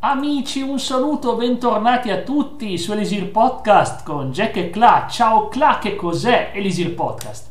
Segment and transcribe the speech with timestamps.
[0.00, 5.08] Amici, un saluto, bentornati a tutti su Elisir Podcast con Jack e Cla.
[5.10, 7.50] Ciao Cla, che cos'è Elisir Podcast?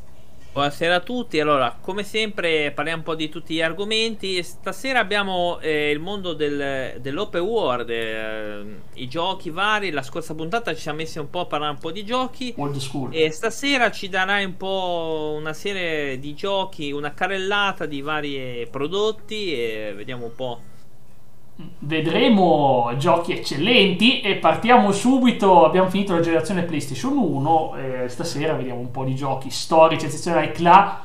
[0.53, 5.59] Buonasera a tutti, allora come sempre parliamo un po' di tutti gli argomenti stasera abbiamo
[5.59, 10.99] eh, il mondo del, dell'open world, eh, i giochi vari, la scorsa puntata ci siamo
[10.99, 13.09] messi un po' a parlare un po' di giochi Old school.
[13.11, 19.51] e stasera ci darai un po' una serie di giochi, una carrellata di vari prodotti
[19.51, 20.59] e vediamo un po'
[21.79, 25.65] vedremo giochi eccellenti e partiamo subito.
[25.65, 27.75] Abbiamo finito la generazione PlayStation 1.
[27.75, 30.51] E stasera vediamo un po' di giochi storici, eccezionali.
[30.51, 31.01] Cla,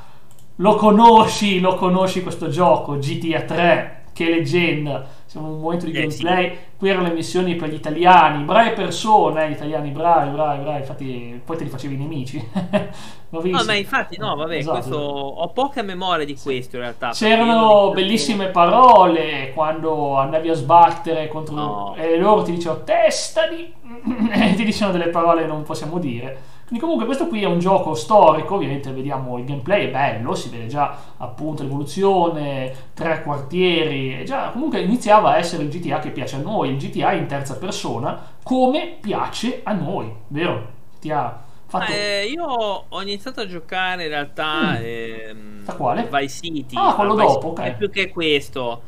[0.57, 2.99] lo conosci, lo conosci questo gioco?
[2.99, 5.07] GTA 3 che leggenda.
[5.31, 6.59] Siamo in un momento di Eh, gameplay.
[6.77, 10.79] Qui erano le missioni per gli italiani, brave persone, eh, gli italiani bravi, bravi, bravi.
[10.81, 12.49] Infatti, poi te li facevi i nemici.
[13.31, 14.79] No, ma infatti no, vabbè, Esatto.
[14.79, 17.11] questo ho poca memoria di questo in realtà.
[17.11, 21.95] C'erano bellissime parole quando andavi a sbattere contro No.
[21.97, 23.73] e loro ti dicevano testa di
[24.33, 26.39] e ti dicevano delle parole che non possiamo dire.
[26.71, 30.51] Quindi comunque questo qui è un gioco storico, ovviamente vediamo il gameplay, è bello, si
[30.51, 36.37] vede già appunto l'evoluzione, tre quartieri, già comunque iniziava a essere il GTA che piace
[36.37, 40.69] a noi, il GTA in terza persona, come piace a noi, vero?
[41.01, 41.93] GTA fatto...
[41.93, 46.09] Eh, io ho iniziato a giocare in realtà ehm, A quale?
[46.11, 46.77] Vice City.
[46.77, 47.67] Ah, quello Vice dopo, City, ok.
[47.67, 48.83] è più che questo.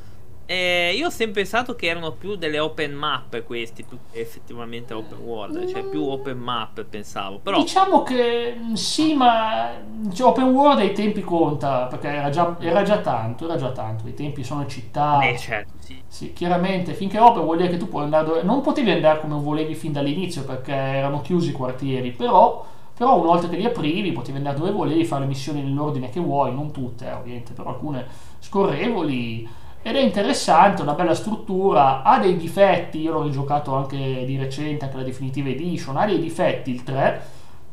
[0.53, 5.67] Eh, io ho sempre pensato che erano più delle open map questi, effettivamente open world,
[5.67, 7.39] cioè più open map pensavo.
[7.39, 9.71] Però Diciamo che mh, sì, ma
[10.13, 14.07] cioè, open world ai tempi conta, perché era già, era già tanto, era già tanto,
[14.07, 15.23] i tempi sono città.
[15.23, 16.03] eh, certo, sì.
[16.07, 18.43] Sì, chiaramente, finché open vuol dire che tu puoi andare dove...
[18.43, 22.67] Non potevi andare come volevi fin dall'inizio, perché erano chiusi i quartieri, però...
[22.95, 26.21] Però una volta che li aprivi potevi andare dove volevi, fare le missioni nell'ordine che
[26.21, 28.07] vuoi, non tutte eh, ovviamente, però alcune
[28.39, 29.49] scorrevoli.
[29.85, 34.85] Ed è interessante, una bella struttura, ha dei difetti, io l'ho rigiocato anche di recente,
[34.85, 37.21] anche la Definitive Edition, ha dei difetti il 3,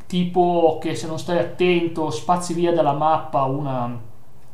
[0.06, 3.96] tipo che se non stai attento spazi via dalla mappa una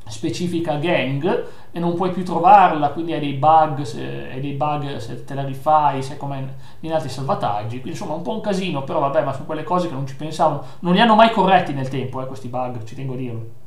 [0.06, 5.24] specifica gang e non puoi più trovarla, quindi hai dei bug, se, dei bug se
[5.24, 9.00] te la rifai, se come in altri salvataggi, quindi insomma un po' un casino, però
[9.00, 11.88] vabbè, ma sono quelle cose che non ci pensavo, non li hanno mai corretti nel
[11.88, 13.65] tempo, eh, questi bug, ci tengo a dirlo.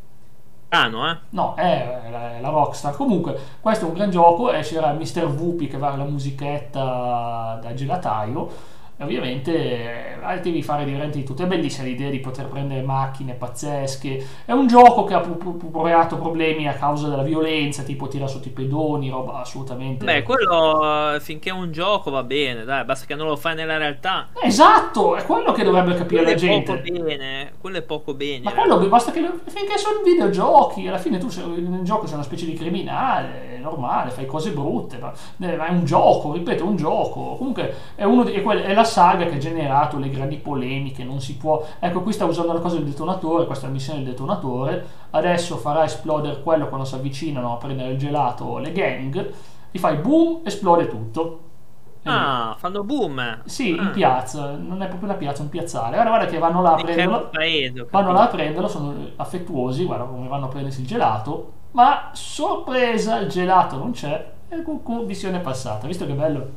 [0.70, 1.18] Strano, eh?
[1.30, 2.96] No, è la, è la Rockstar.
[2.96, 4.52] Comunque, questo è un gran gioco.
[4.52, 5.26] E c'era Mr.
[5.26, 8.78] Whoopi che va la musichetta da gelataio.
[9.02, 11.44] Ovviamente eh, devi fare divertenti di tutto.
[11.44, 14.26] È bellissima l'idea di poter prendere macchine pazzesche.
[14.46, 18.52] È un gioco che ha creato problemi a causa della violenza, tipo tira sotto i
[18.52, 20.04] pedoni, roba assolutamente.
[20.04, 23.56] Beh, quello eh, finché è un gioco va bene, dai, basta che non lo fai
[23.56, 24.30] nella realtà.
[24.42, 27.02] Esatto, è quello che dovrebbe capire Quello la è poco gente.
[27.02, 28.44] bene, quello è poco bene.
[28.44, 28.56] Ma eh.
[28.56, 32.46] quello basta che finché sono videogiochi, alla fine tu sei, nel gioco sei una specie
[32.46, 36.76] di criminale, è normale, fai cose brutte, ma, eh, è un gioco, ripeto, è un
[36.76, 37.36] gioco.
[37.38, 41.06] Comunque è, uno di- è, quel- è la saga che ha generato le grandi polemiche,
[41.06, 41.66] non si può...
[41.80, 45.56] Ecco, qui sta usando la cosa del detonatore, questa è la missione del detonatore, adesso
[45.58, 49.32] farà esplodere quello quando si avvicinano a prendere il gelato le gang,
[49.72, 51.40] gli fai boom, esplode tutto.
[52.04, 53.42] Ah, fanno boom.
[53.46, 53.90] sì, in Ah.
[53.90, 55.94] piazza, non è proprio una piazza, è un piazzale.
[55.94, 57.30] Guarda, guarda che vanno là a prenderlo.
[57.30, 62.10] paese, Vanno là a prenderlo, sono affettuosi, guarda come vanno a prendersi il gelato, ma
[62.14, 66.48] sorpresa, il gelato non c'è e cucù, missione passata, visto che bello?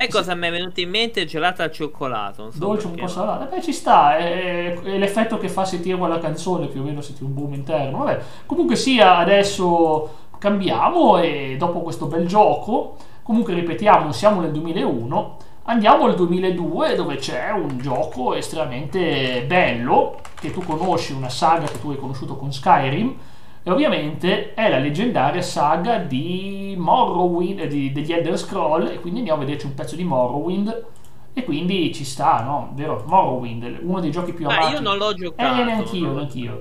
[0.00, 1.24] E cosa mi è venuto in mente?
[1.24, 2.52] Gelata al cioccolato.
[2.52, 3.06] So Dolce un perché.
[3.06, 6.82] po' salato, beh ci sta, è, è l'effetto che fa se tiri quella canzone, più
[6.82, 8.20] o meno se tiri un boom interno, vabbè.
[8.46, 16.04] Comunque sia, adesso cambiamo e dopo questo bel gioco, comunque ripetiamo, siamo nel 2001, andiamo
[16.04, 21.90] al 2002 dove c'è un gioco estremamente bello, che tu conosci, una saga che tu
[21.90, 23.16] hai conosciuto con Skyrim,
[23.68, 29.42] e ovviamente è la leggendaria saga di Morrowind, di- degli Elder Scroll, e quindi andiamo
[29.42, 30.86] a vederci un pezzo di Morrowind.
[31.34, 32.70] E quindi ci sta, no?
[32.74, 33.04] Vero?
[33.06, 34.72] Morrowind, uno dei giochi più Ma amati.
[34.72, 35.60] io non l'ho giocato.
[35.60, 36.60] Eh, neanch'io, neanch'io.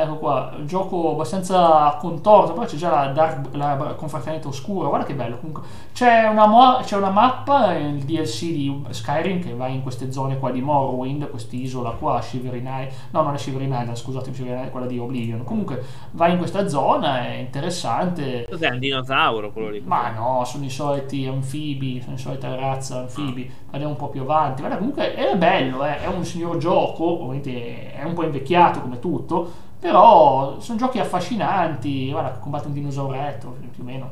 [0.00, 5.04] Ecco qua, un gioco abbastanza contorto, poi c'è già la, dark, la confraternita oscura, guarda
[5.04, 5.38] che bello.
[5.38, 9.82] Comunque, c'è una, mo- c'è una mappa, eh, il DLC di Skyrim, che va in
[9.82, 14.36] queste zone qua di Morrowind, quest'isola qua, Shivering Island, no non è Shivering Island, scusatemi,
[14.36, 15.42] Shivering Island è quella di Oblivion.
[15.42, 15.82] Comunque,
[16.12, 18.46] vai in questa zona, è interessante.
[18.48, 19.82] Cos'è un dinosauro quello lì?
[19.84, 23.50] Ma no, sono i soliti anfibi, sono i soliti razza anfibi.
[23.72, 24.60] Andiamo un po' più avanti.
[24.60, 29.00] Guarda, comunque è bello, eh, è un signor gioco, ovviamente è un po' invecchiato come
[29.00, 32.10] tutto, però sono giochi affascinanti.
[32.10, 34.10] Guarda, combatte un dinosauretto, più o meno.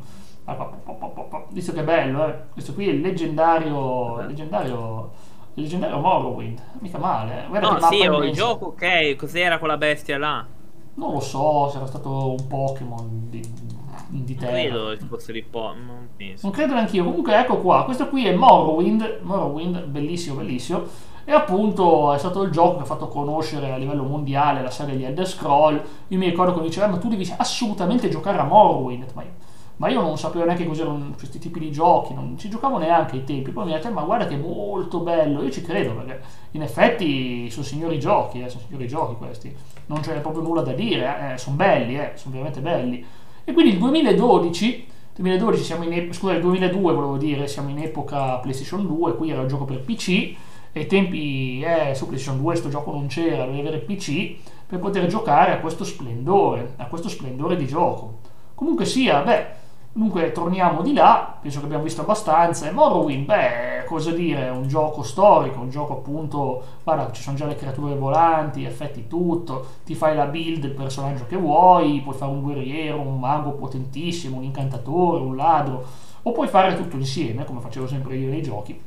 [1.51, 2.35] Visto che è bello, eh.
[2.53, 5.11] Questo qui è il leggendario, leggendario,
[5.55, 6.61] leggendario Morrowind.
[6.79, 7.49] Mica male, eh.
[7.49, 9.17] Guarda No, sì, ho il gioco, ok.
[9.17, 10.47] Cos'era quella bestia là?
[10.95, 13.41] Non lo so se era stato un Pokémon di,
[14.09, 15.75] di Non credo che fosse di po'.
[15.75, 16.47] Non penso.
[16.47, 17.05] Non credo neanche io.
[17.05, 17.85] Comunque, ecco qua.
[17.85, 19.19] Questo qui è Morrowind.
[19.23, 20.85] Morrowind, bellissimo, bellissimo.
[21.29, 24.97] E appunto è stato il gioco che ha fatto conoscere a livello mondiale la serie
[24.97, 25.83] di Elder Scroll.
[26.07, 29.07] Io mi ricordo che mi dicevano: tu devi assolutamente giocare a Morrowind.
[29.13, 29.31] Ma io,
[29.79, 33.25] ma io non sapevo neanche cos'erano questi tipi di giochi, non ci giocavo neanche ai
[33.25, 33.51] tempi.
[33.51, 35.43] Poi mi ha detto: Ma guarda che è molto bello.
[35.43, 36.21] Io ci credo perché
[36.53, 39.53] in effetti sono signori giochi, eh, sono signori giochi questi.
[39.87, 43.05] Non c'è proprio nulla da dire, eh, sono belli, eh, sono veramente belli.
[43.43, 47.79] E quindi il 2012 2012 siamo in epoca, scusa, il 2002 volevo dire, siamo in
[47.79, 50.35] epoca PlayStation 2, qui era il gioco per PC,
[50.81, 54.37] ai tempi eh, su PlayStation 2 questo gioco non c'era, dovevi avere PC
[54.67, 58.19] per poter giocare a questo splendore, a questo splendore di gioco.
[58.55, 59.65] Comunque sia, beh,
[59.97, 62.69] Dunque torniamo di là, penso che abbiamo visto abbastanza.
[62.69, 67.35] E Morrowind, beh, cosa dire, è un gioco storico, un gioco appunto, guarda, ci sono
[67.35, 72.15] già le creature volanti, effetti tutto, ti fai la build del personaggio che vuoi, puoi
[72.15, 75.87] fare un guerriero, un mago potentissimo, un incantatore, un ladro,
[76.21, 78.79] o puoi fare tutto insieme, come facevo sempre io nei giochi.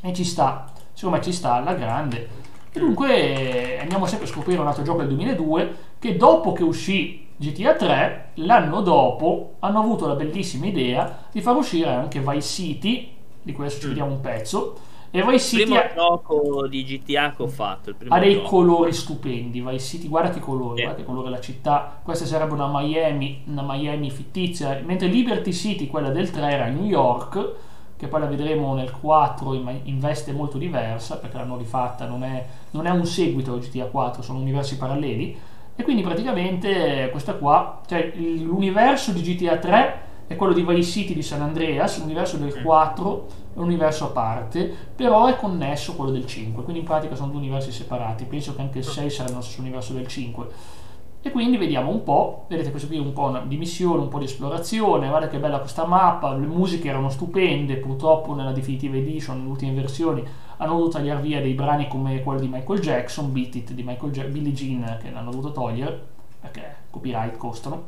[0.00, 0.64] E ci sta,
[0.98, 2.28] secondo me ci sta alla grande.
[2.72, 7.26] E dunque andiamo sempre a scoprire un altro gioco del 2002 che dopo che uscì
[7.36, 13.12] GTA 3, l'anno dopo hanno avuto la bellissima idea di far uscire anche Vice City,
[13.40, 13.90] di cui adesso ci Mm.
[13.90, 14.78] vediamo un pezzo.
[15.10, 17.90] E Vice Il City primo ha, gioco di GTA che ho fatto.
[17.90, 18.48] Il ha dei gioco.
[18.48, 19.60] colori stupendi.
[19.62, 20.82] Vice City, guarda che colori, Sì.
[20.82, 22.00] guarda che colore della città.
[22.02, 26.84] Questa sarebbe una Miami, una Miami fittizia, mentre Liberty City, quella del 3, era New
[26.84, 27.52] York,
[27.98, 32.22] che poi la vedremo nel 4 in, in veste molto diversa, perché l'hanno rifatta, non
[32.22, 35.36] è, non è un seguito a GTA 4, sono universi paralleli.
[35.74, 41.14] E quindi praticamente questa qua, cioè l'universo di GTA 3 è quello di Vice City
[41.14, 42.62] di San Andreas, l'universo del Mm.
[42.62, 46.86] 4 è un universo a parte, però è connesso a quello del 5, quindi in
[46.86, 50.06] pratica sono due universi separati, penso che anche il 6 sarà nello stesso universo del
[50.06, 50.46] 5.
[51.20, 54.20] E quindi vediamo un po', vedete questo qui è un po' di missione, un po'
[54.20, 59.38] di esplorazione, guarda che bella questa mappa, le musiche erano stupende, purtroppo nella Definitive Edition,
[59.38, 60.24] nelle ultime versioni,
[60.58, 64.12] hanno dovuto tagliare via dei brani come quello di Michael Jackson, Beat It di Michael
[64.12, 66.00] ja- Billie Jean, che l'hanno dovuto togliere,
[66.40, 67.86] perché copyright costano.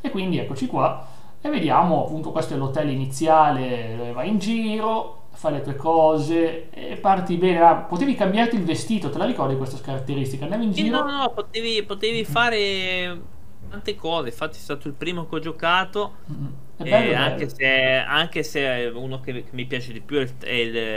[0.00, 1.06] E quindi eccoci qua,
[1.40, 6.70] e vediamo appunto questo è l'hotel iniziale, dove vai in giro, fai le tue cose
[6.70, 7.60] e parti bene.
[7.60, 10.44] Ah, potevi cambiarti il vestito, te la ricordi questa caratteristica?
[10.44, 10.88] Andavi in Sì, giro...
[10.88, 13.20] no, no, potevi, potevi fare
[13.68, 14.28] tante cose.
[14.28, 16.16] Infatti, è stato il primo che ho giocato.
[16.30, 16.46] Mm,
[16.76, 17.66] È e bello, è anche, se,
[17.96, 20.50] anche se uno che, mi piace di più è il, è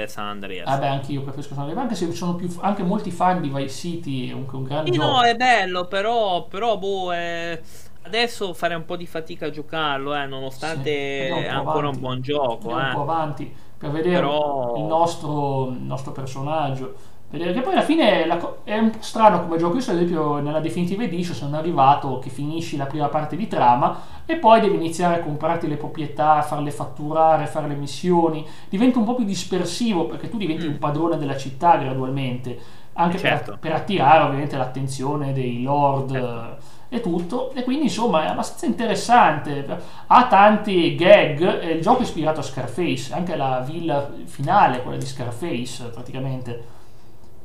[0.03, 0.71] il San Andreas.
[0.71, 3.49] Ah beh, anche io preferisco San Andreas, anche se sono più, anche molti fan di
[3.49, 4.97] Vice City, è un, un gran Sì, gioco.
[4.97, 7.59] no, è bello, però, però boh, è-
[8.03, 11.87] adesso farei un po' di fatica a giocarlo, eh, Sì, nonostante andiamo è po' ancora
[11.87, 11.89] avanti.
[11.89, 12.69] un buon gioco.
[12.69, 13.03] Andiamo un po' Eh.
[13.03, 16.93] avanti per vedere Però- il, nostro, il nostro personaggio.
[17.27, 19.75] Che poi alla fine co- è un po' strano come gioco.
[19.77, 23.99] Io, ad esempio, nella Definitive Edition sono arrivato che finisci la prima parte di trama
[24.25, 28.45] e poi devi iniziare a comprarti le proprietà, farle fatturare, fare le missioni.
[28.69, 30.71] Diventa un po' più dispersivo perché tu diventi Mm.
[30.71, 32.57] un padrone della città gradualmente,
[32.93, 33.57] anche per- Certo.
[33.59, 36.11] per, attirare ovviamente l'attenzione dei lord.
[36.11, 36.73] Certo.
[36.87, 39.65] E tutto, e quindi insomma è abbastanza interessante.
[40.07, 41.61] Ha tanti gag.
[41.61, 46.63] e il gioco è ispirato a Scarface, anche la villa finale, quella di Scarface, praticamente.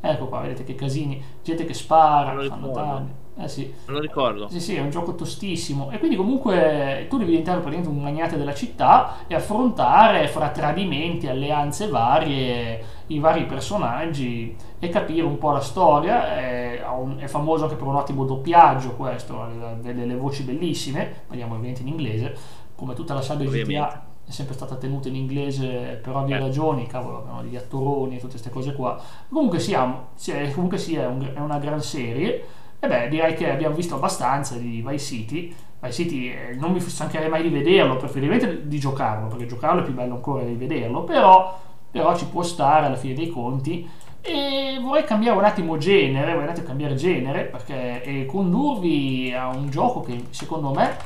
[0.00, 3.19] Ecco qua, vedete che casini, gente che spara, fanno danni.
[3.40, 3.72] Eh sì.
[3.86, 4.48] Me lo ricordo.
[4.48, 5.90] Sì, sì, è un gioco tostissimo.
[5.90, 11.26] E quindi comunque tu devi diventare praticamente un magnate della città e affrontare fra tradimenti,
[11.26, 16.36] alleanze varie, i vari personaggi e capire un po' la storia.
[16.36, 16.82] È,
[17.16, 19.48] è famoso anche per un ottimo doppiaggio questo, ha
[19.80, 22.36] delle, voci bellissime, parliamo ovviamente in inglese,
[22.74, 26.38] come tutta la saga di GTA è sempre stata tenuta in inglese per ovvie Eh.
[26.38, 29.00] ragioni, cavolo, abbiamo degli attoroni e tutte queste cose qua.
[29.28, 32.44] Comunque sia, sia- comunque sia un- è una gran serie.
[32.82, 35.54] E beh, direi che abbiamo visto abbastanza di Vice City.
[35.80, 39.84] Vice City eh, non mi stancherei mai di vederlo, preferibilmente di giocarlo, perché giocarlo è
[39.84, 41.60] più bello ancora di vederlo, però,
[41.90, 43.86] però ci può stare alla fine dei conti.
[44.22, 49.48] E vorrei cambiare un attimo genere, vorrei un attimo cambiare genere, perché e condurvi a
[49.48, 50.96] un gioco che secondo me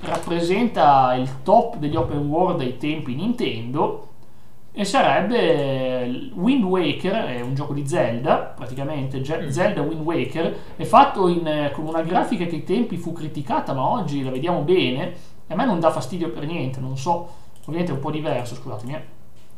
[0.00, 4.07] rappresenta il top degli open world ai tempi Nintendo
[4.80, 9.48] e sarebbe Wind Waker, è un gioco di Zelda, praticamente Mm.
[9.48, 13.72] Zelda Wind Waker, è fatto in, eh, con una grafica che ai tempi fu criticata,
[13.74, 15.12] ma oggi la vediamo bene
[15.48, 17.28] e a me non dà fastidio per niente, non so,
[17.62, 19.02] ovviamente è un po' diverso, scusatemi, eh.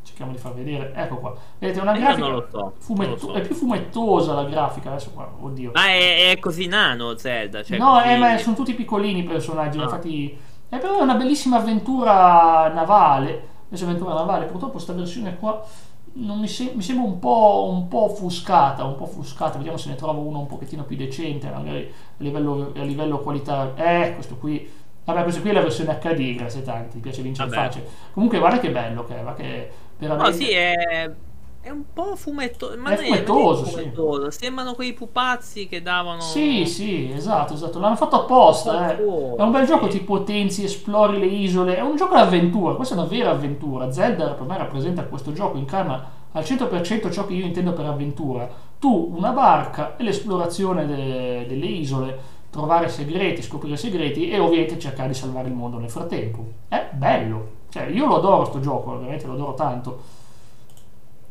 [0.03, 3.19] cerchiamo di far vedere, ecco qua, vedete è una grafica non lo so, fumetto- lo
[3.19, 3.33] so.
[3.35, 5.73] è più fumettosa la grafica, adesso qua, oddio.
[5.75, 7.63] Ma è, è così nano Zelda.
[7.63, 9.83] Cioè no, così- eh, ma sono tutti piccolini i personaggi, Ah.
[9.83, 10.39] infatti
[10.71, 15.65] è però una bellissima avventura navale, invece avventura navale, purtroppo sta versione qua
[16.13, 19.95] mi, se- mi, sembra un po', un po' offuscata, un po' offuscata, vediamo se ne
[19.95, 23.75] trovo uno un pochettino più decente, magari a livello, a livello qualità.
[23.77, 24.69] Eh, questo qui
[25.03, 27.63] Vabbè, questa qui è la versione HD, grazie tanti, mi piace vincere Vabbè.
[27.63, 27.87] facile.
[28.13, 30.31] Comunque guarda che bello che è, va che veramente...
[30.31, 31.11] No, sì, è,
[31.63, 33.73] è un po' fumetto, ma È fumettoso, sì.
[33.73, 34.31] fumettoso.
[34.31, 36.21] Sembrano quei pupazzi che davano...
[36.21, 37.79] Sì, sì, esatto, esatto.
[37.79, 38.93] L'hanno fatto apposta.
[38.93, 38.97] Eh.
[38.97, 39.73] È un bel sì.
[39.73, 41.77] gioco, ti potenzi, esplori le isole.
[41.77, 42.75] È un gioco d'avventura.
[42.75, 43.93] Questa è una vera avventura.
[43.93, 48.49] Zelda per me rappresenta questo gioco, incarna al 100% ciò che io intendo per avventura.
[48.79, 55.09] Tu, una barca e l'esplorazione de- delle isole, trovare segreti, scoprire segreti e ovviamente cercare
[55.09, 56.43] di salvare il mondo nel frattempo.
[56.69, 57.59] È bello.
[57.69, 60.19] Cioè, io lo adoro sto gioco, veramente lo adoro tanto.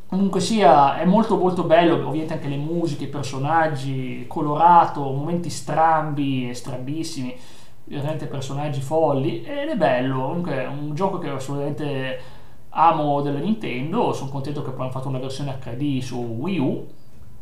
[0.10, 6.50] Comunque sia, è molto molto bello, ovviamente anche le musiche, i personaggi, colorato, momenti strambi
[6.50, 7.36] e strambissimi,
[7.84, 12.20] veramente personaggi folli, ed è bello, comunque è un gioco che assolutamente
[12.70, 16.88] amo della Nintendo, sono contento che poi hanno fatto una versione HD su Wii U,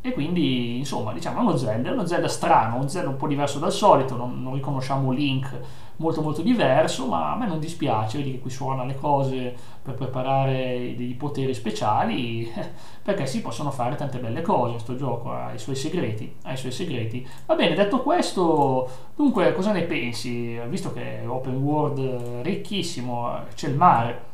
[0.01, 3.27] e quindi insomma diciamo è uno Zelda, è uno Zelda strano, un Zelda un po'
[3.27, 5.57] diverso dal solito, non, non riconosciamo Link
[5.97, 9.93] molto molto diverso, ma a me non dispiace, vedi che qui suona le cose per
[9.95, 12.51] preparare dei poteri speciali,
[13.03, 16.53] perché si possono fare tante belle cose in sto gioco, ha i suoi segreti, ha
[16.53, 17.25] i suoi segreti.
[17.45, 20.57] Va bene, detto questo, dunque cosa ne pensi?
[20.67, 24.25] Visto che è open world ricchissimo, c'è il mare,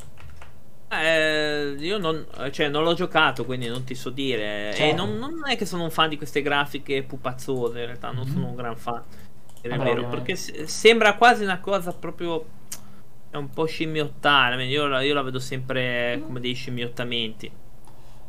[0.90, 4.78] Eh, io non, cioè, non l'ho giocato, quindi non ti so dire.
[4.78, 4.96] E Certo.
[4.96, 8.48] non, non è che sono un fan di queste grafiche pupazzose, in realtà non sono
[8.50, 9.04] un gran fan.
[9.68, 12.46] È vero, perché se- sembra quasi una cosa proprio.
[13.30, 14.64] È un po' scimmiottare.
[14.66, 17.52] Io la, io la vedo sempre come dei scimmiottamenti.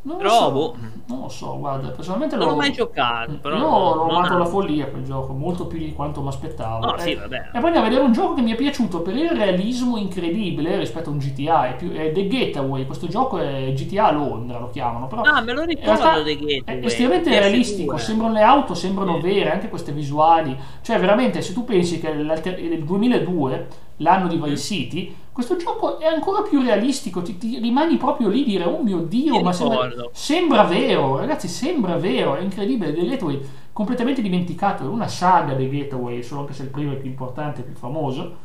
[0.06, 0.76] Non lo Però, so, boh.
[1.06, 3.56] non lo so, guarda, personalmente Non l'ho mai giocato, però.
[3.56, 6.84] Io non amato alla follia quel gioco, molto più di quanto mi aspettavo.
[6.84, 7.36] No, e, sì, vabbè.
[7.36, 10.76] e poi andiamo a vedere un gioco che mi è piaciuto per il realismo incredibile
[10.78, 11.68] rispetto a un GTA.
[11.68, 15.06] È, più, è The Getaway, questo gioco è GTA a Londra, lo chiamano.
[15.06, 17.38] Però Ah, me lo ricordo The Gateway, È estremamente PS2.
[17.38, 19.20] realistico, sembrano le auto, sembrano Sì.
[19.22, 20.54] vere, anche queste visuali.
[20.82, 23.66] Cioè, veramente, se tu pensi che il 2002,
[23.98, 24.42] l'anno di Mm.
[24.42, 28.64] Vice City, questo gioco è ancora più realistico, ti, ti rimani proprio lì a dire,
[28.66, 32.94] oh mio Dio, ma sembra, sembra vero, ragazzi, sembra vero, è incredibile.
[32.94, 33.40] The Gateway,
[33.72, 37.62] completamente dimenticato, è una saga The Gateway, solo anche se il primo è più importante,
[37.62, 38.36] più famoso.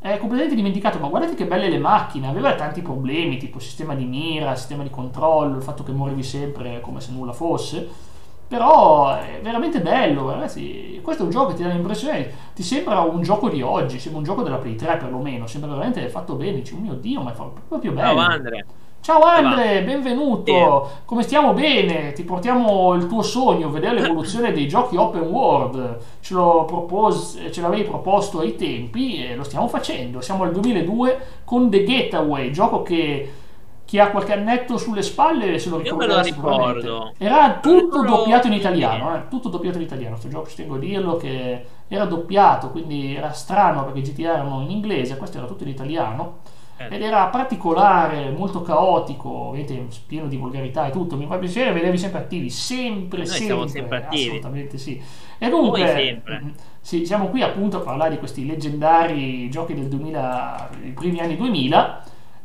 [0.00, 4.04] È completamente dimenticato, ma guardate che belle le macchine, aveva tanti problemi, tipo sistema di
[4.04, 8.10] mira, sistema di controllo, il fatto che morivi sempre come se nulla fosse.
[8.52, 11.00] Però è veramente bello, ragazzi.
[11.02, 14.18] Questo è un gioco che ti dà l'impressione, ti sembra un gioco di oggi, sembra
[14.18, 16.56] un gioco della Play 3 perlomeno, sembra veramente fatto bene.
[16.56, 18.08] Dici, oh mio Dio, ma è proprio bello.
[18.08, 18.66] Ciao Andre.
[19.00, 20.90] Ciao Andre, benvenuto.
[21.06, 22.12] Come stiamo bene?
[22.12, 25.96] Ti portiamo il tuo sogno, vedere l'evoluzione dei giochi open world.
[26.20, 30.20] Ce, propos- ce l'avevi proposto ai tempi e lo stiamo facendo.
[30.20, 33.32] Siamo al 2002 con The Getaway, gioco che
[33.92, 36.80] chi ha qualche annetto sulle spalle se lo Io me ricorderà lo sicuramente.
[36.80, 37.12] ricordo.
[37.18, 40.12] Era tutto lo- doppiato in italiano, eh, tutto doppiato in italiano.
[40.12, 44.32] Questo gioco ci tengo a dirlo che era doppiato, quindi era strano perché i GTA
[44.36, 46.38] erano in inglese, questo era tutto in italiano
[46.78, 51.16] Eh, ed era particolare, molto caotico, ovviamente pieno di volgarità e tutto.
[51.16, 54.22] Mi fa piacere vedervi sempre attivi, sempre, Noi sempre, siamo sempre attivi.
[54.22, 54.98] assolutamente sì.
[55.38, 56.40] E dunque, sempre.
[56.42, 56.48] mm,
[56.80, 61.36] sì, siamo qui appunto a parlare di questi leggendari giochi del 2000, i primi anni
[61.36, 62.02] 2000.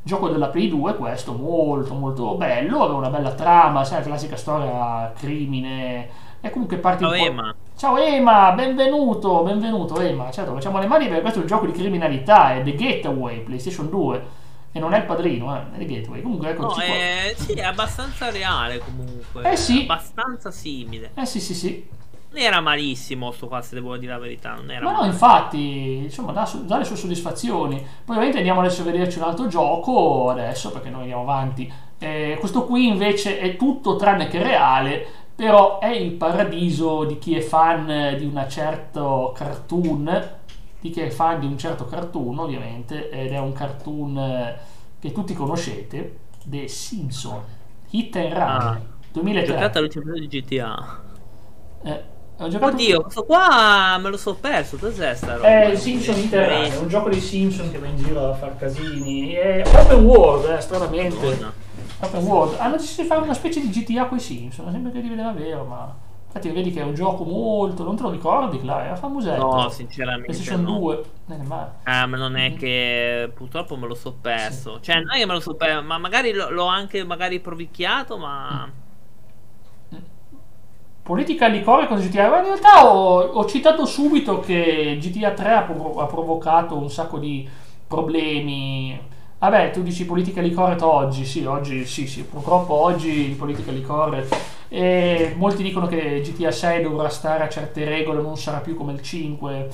[0.08, 4.38] Gioco della Play 2, questo molto molto bello, aveva una bella trama, sai, la classica
[4.38, 6.08] storia crimine.
[6.40, 7.12] E comunque parti Ciao.
[7.12, 7.54] Emma.
[7.76, 10.32] Ciao Ema, benvenuto, benvenuto Ema.
[10.32, 13.90] Certo, facciamo le mani perché questo è un gioco di criminalità, è The Gateway, PlayStation
[13.90, 14.26] 2.
[14.72, 16.22] E non è il padrino, eh, è The Gateway.
[16.22, 19.52] Comunque ecco, No, è, sì, è abbastanza reale comunque.
[19.52, 19.82] Eh sì.
[19.82, 21.12] Abbastanza simile.
[21.16, 21.86] Eh sì, sì, sì.
[22.38, 24.54] Non era malissimo sto qua, se devo dire la verità.
[24.54, 25.10] Non era Ma no, male.
[25.12, 27.78] infatti, insomma, dà, dà le sue soddisfazioni.
[27.78, 31.72] Poi ovviamente andiamo adesso a vederci un altro gioco, adesso, perché noi andiamo avanti.
[31.98, 35.04] Eh, questo qui invece è tutto tranne che reale,
[35.36, 40.30] però è il paradiso di chi è fan di una certo cartoon,
[40.80, 44.58] di chi è fan di un certo cartoon, ovviamente, ed è un cartoon eh,
[45.00, 47.42] che tutti conoscete, The Simpson,
[47.90, 48.80] Hit and Run, Ah.
[49.12, 49.54] 2003.
[49.56, 51.02] Giocata episodio di GTA.
[51.84, 52.04] Eh,
[52.50, 54.78] giocato Oddio, questo qua me lo so perso.
[54.78, 55.48] Cos'è sta roba?
[55.48, 58.56] È il Simpson Interrail, è un gioco dei Simpson che va in giro a far
[58.58, 59.34] casini.
[59.34, 61.16] È open world, eh, stranamente.
[61.16, 61.54] Madonna.
[62.00, 62.60] Open world.
[62.60, 64.70] Hanno deciso di fare una specie di GTA con i Simpson.
[64.72, 65.96] Sembra che diventa vero, ma.
[66.28, 67.84] Infatti, vedi che è un gioco molto.
[67.84, 68.84] Non te lo ricordi, là?
[68.86, 69.44] Era famosetto.
[69.44, 70.78] No, sinceramente PlayStation no.
[70.78, 71.04] 2.
[71.30, 74.80] Eh, ma- Ah, ma non è che purtroppo me lo so perso.
[74.80, 78.18] Cioè, non è che me lo so perso, ma magari l'ho l'ho anche magari provicchiato,
[78.18, 78.70] ma.
[81.08, 82.30] Politica liquore con GTA.
[82.30, 86.90] Ma in realtà ho, ho citato subito che GTA 3 ha, provo- ha provocato un
[86.90, 87.48] sacco di
[87.88, 89.00] problemi
[89.40, 94.36] Vabbè, tu dici politically correct oggi, sì, oggi sì, sì, purtroppo oggi il politically correct.
[94.68, 98.94] E molti dicono che GTA 6 dovrà stare a certe regole, non sarà più come
[98.94, 99.70] il 5.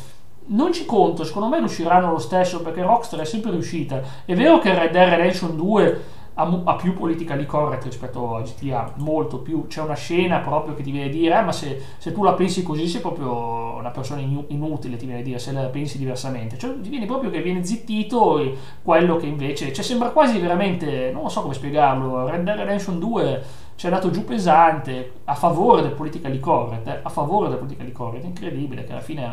[0.48, 4.02] Non ci conto, secondo me riusciranno lo stesso perché Rockstar è sempre riuscita.
[4.26, 6.02] È vero che Red Dead Redemption 2
[6.36, 9.68] ha, ha più politically correct rispetto a GTA, molto più.
[9.68, 12.34] C'è una scena proprio che ti viene a dire, eh, ma se, se, tu la
[12.34, 16.58] pensi così sei proprio una persona inutile, ti viene a dire, se la pensi diversamente.
[16.58, 18.42] Cioè ti viene proprio che viene zittito
[18.82, 23.44] quello che invece, cioè sembra quasi veramente, non so come spiegarlo, Red Dead Redemption 2
[23.76, 27.92] ci è andato giù pesante a favore del politically correct, eh, a favore del politically
[27.92, 29.26] correct, incredibile che alla fine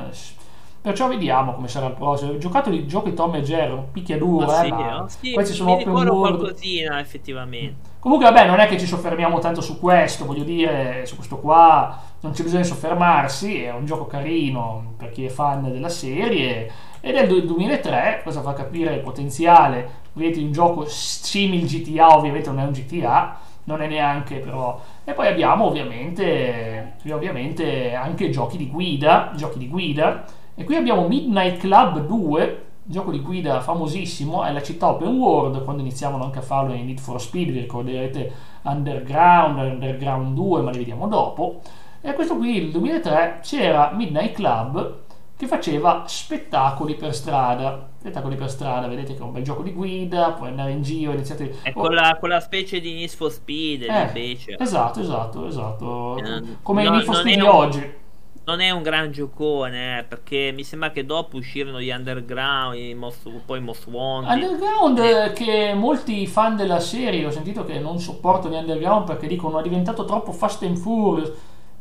[0.83, 2.33] Perciò vediamo come sarà il prossimo.
[2.33, 5.73] Ho giocato giochi Tom e Jerry, picchiaduro, ma eh, sì, ma oh, sì, questi sono
[5.73, 6.39] open world.
[6.39, 7.89] qualcosina effettivamente.
[7.99, 12.01] Comunque, vabbè, non è che ci soffermiamo tanto su questo, voglio dire, su questo qua
[12.21, 16.71] non c'è bisogno di soffermarsi, è un gioco carino per chi è fan della serie
[17.01, 22.49] ed è del 2003, cosa fa capire il potenziale vedete, un gioco simile GTA, ovviamente
[22.49, 24.81] non è un GTA, non è neanche però.
[25.05, 30.25] E poi abbiamo ovviamente, ovviamente anche giochi di guida, giochi di guida
[30.61, 35.65] e qui abbiamo Midnight Club 2, gioco di guida famosissimo, è la città open world,
[35.65, 38.31] quando iniziavano anche a farlo in Need for Speed, vi ricorderete
[38.65, 41.63] Underground, Underground 2, ma li vediamo dopo.
[42.03, 44.99] E questo qui, il 2003, c'era Midnight Club
[45.35, 47.89] che faceva spettacoli per strada.
[47.99, 51.13] Spettacoli per strada, vedete che è un bel gioco di guida, puoi andare in giro,
[51.13, 51.57] iniziate...
[51.63, 54.57] È quella, quella specie di Need for Speed, eh, invece.
[54.59, 56.19] Esatto, esatto, esatto.
[56.19, 57.95] Eh, Come no, Need for Speed un- oggi.
[58.45, 62.95] Non è un gran giocone, eh, perché mi sembra che dopo uscirono gli Underground, i
[62.95, 64.43] Most, poi Most Wanted.
[64.43, 69.27] Underground eh, che molti fan della serie ho sentito che non sopportano gli Underground perché
[69.29, 71.31] dicono è diventato troppo Fast and Furious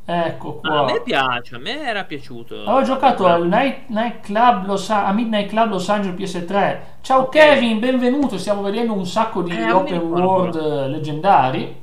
[0.06, 2.56] ecco Ma a qua me piace, a me era piaciuto.
[2.64, 7.30] avevo giocato al Night, Night Club Los, a Midnight Club Los Angeles PS3 ciao Ok.
[7.32, 11.76] Kevin benvenuto stiamo vedendo un sacco di Eh, open world eh, leggendari.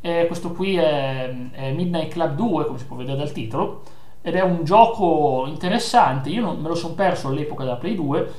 [0.00, 3.82] E questo qui è, è Midnight Club 2 come si può vedere dal titolo
[4.22, 8.32] ed è un gioco interessante io non, me lo sono perso all'epoca della Play 2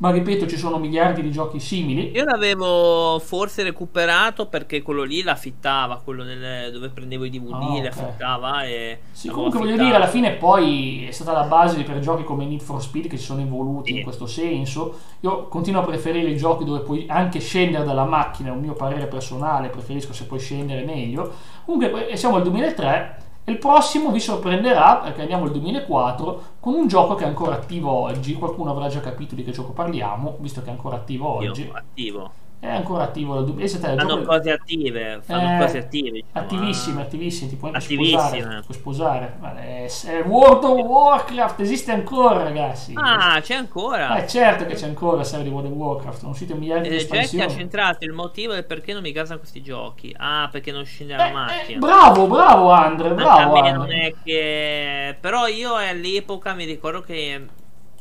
[0.00, 5.22] ma ripeto ci sono miliardi di giochi simili Io l'avevo forse recuperato perché quello lì
[5.22, 7.80] l'affittava, quello nel- dove prendevo i DVD, Ah, ok.
[7.82, 9.00] li affittava e...
[9.10, 12.62] Sì, comunque voglio dire, alla fine poi è stata la base per giochi come Need
[12.62, 13.98] for Speed che si sono evoluti Sì.
[13.98, 14.98] in questo senso.
[15.20, 18.72] Io continuo a preferire i giochi dove puoi anche scendere dalla macchina, è un mio
[18.72, 21.30] parere personale, preferisco se puoi scendere meglio.
[21.66, 26.86] Comunque siamo al 2003 e il prossimo vi sorprenderà perché andiamo al 2004 con un
[26.86, 28.34] gioco che è ancora attivo oggi.
[28.34, 31.70] Qualcuno avrà già capito di che gioco parliamo, visto che è ancora attivo Io, oggi.
[31.72, 32.32] attivo.
[32.60, 33.64] È ancora attivo dal 2000.
[33.64, 36.10] il Fanno gioco- cose attive, fanno Eh, cose attive.
[36.10, 37.04] diciamo, Attivissime, ah.
[37.04, 38.62] attivissime, ti puoi anche sposare.
[38.66, 39.38] Puoi sposare.
[39.56, 42.92] È, è World of Warcraft esiste ancora, ragazzi.
[42.96, 44.22] Ah, c'è ancora.
[44.22, 46.96] Eh, certo che c'è ancora la serie di World of Warcraft, sono uscite miliardi di
[46.96, 47.50] Eh, Jack ha espansioni.
[47.54, 50.14] centrato il motivo del perché non mi gasano questi giochi.
[50.18, 51.76] Ah, perché non scende la Eh, macchina.
[51.76, 55.16] eh, bravo, bravo Andre, Anche bravo a me non è che.
[55.18, 57.40] Però io all'epoca mi ricordo che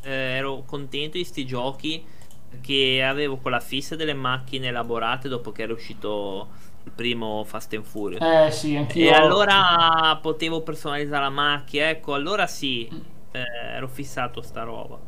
[0.02, 2.18] eh, ero contento di sti giochi.
[2.50, 6.48] Perché avevo quella fissa delle macchine elaborate dopo che era uscito
[6.84, 8.22] il primo Fast and Furious.
[8.22, 9.10] Eh sì, anch'io.
[9.10, 11.90] E allora potevo personalizzare la macchina.
[11.90, 12.88] Ecco, allora sì,
[13.32, 13.44] eh,
[13.76, 15.00] ero fissato sta roba.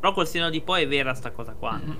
[0.00, 1.80] Però col seno di poi è vera sta cosa qua.
[1.82, 1.90] Mm.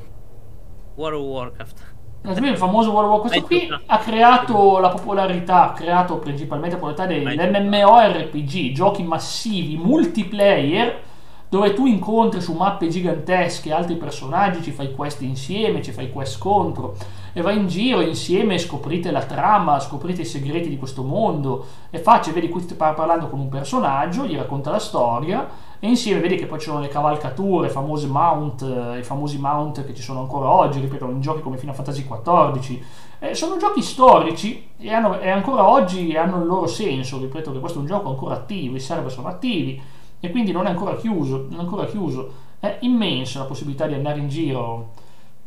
[0.96, 1.94] World of Warcraft.
[2.22, 6.74] Naturalmente il famoso World of Warcraft, questo qui ha creato la popolarità, ha creato principalmente
[6.74, 11.02] la popolarità Vai, degli MMORPG, giochi massivi, multiplayer,
[11.48, 16.38] dove tu incontri su mappe gigantesche altri personaggi, ci fai quest insieme, ci fai quest
[16.38, 16.96] contro
[17.32, 21.66] e vai in giro insieme e scoprite la trama, scoprite i segreti di questo mondo.
[21.90, 25.46] È facile, vedi, qui stai par- parlando con un personaggio, gli racconta la storia
[25.78, 29.38] e insieme vedi che poi ci sono le cavalcature, i famosi mount, eh, i famosi
[29.38, 32.78] mount che ci sono ancora oggi, ripeto, in giochi come Final Fantasy XIV.
[33.18, 37.60] Eh, sono giochi storici e, hanno- e ancora oggi hanno il loro senso, ripeto che
[37.60, 39.80] questo è un gioco ancora attivo, i server sono attivi
[40.20, 42.44] e quindi non è ancora chiuso, non è ancora chiuso.
[42.58, 44.90] È immensa la possibilità di andare in giro.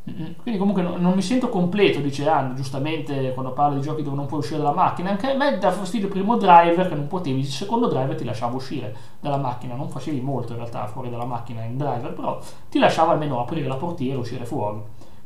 [0.10, 4.02] Mm, Quindi comunque no- non mi sento completo, dice Anno, giustamente quando parla di giochi
[4.04, 5.10] dove non puoi uscire dalla macchina.
[5.12, 8.24] Anche a me dà fastidio il primo driver che non potevi, il secondo driver ti
[8.24, 12.40] lasciava uscire dalla macchina, non facevi molto in realtà fuori dalla macchina in driver, però
[12.70, 14.80] ti lasciava almeno aprire la portiera e uscire fuori.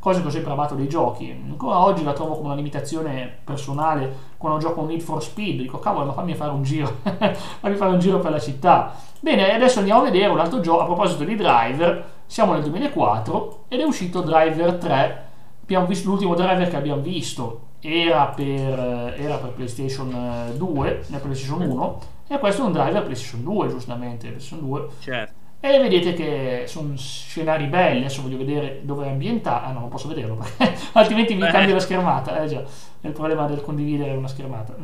[0.04, 1.32] Cosa che ho sempre amato dei giochi.
[1.32, 5.62] Ancora oggi la trovo come una limitazione personale quando gioco un Need for Speed.
[5.62, 6.98] Dico, cavolo, ma fammi fare un giro,
[7.62, 8.94] fammi fare un giro per la città.
[9.22, 10.82] Bene, adesso andiamo a vedere un altro gioco.
[10.82, 15.24] A proposito di driver, siamo nel 2004 ed è uscito Driver 3.
[15.62, 21.04] Abbiamo visto l'ultimo driver che abbiamo visto era per, eh, era per PlayStation eh, 2,
[21.08, 24.28] nel PlayStation 1, e questo è un driver PlayStation 2, giustamente.
[24.28, 24.88] PlayStation 2.
[25.00, 25.43] Certo.
[25.66, 29.90] E vedete che sono scenari belli, adesso voglio vedere dove è ambientato, ah no, non
[29.90, 32.62] posso vederlo perché altrimenti mi cambia la schermata, eh già,
[33.00, 34.76] è il problema del condividere una schermata.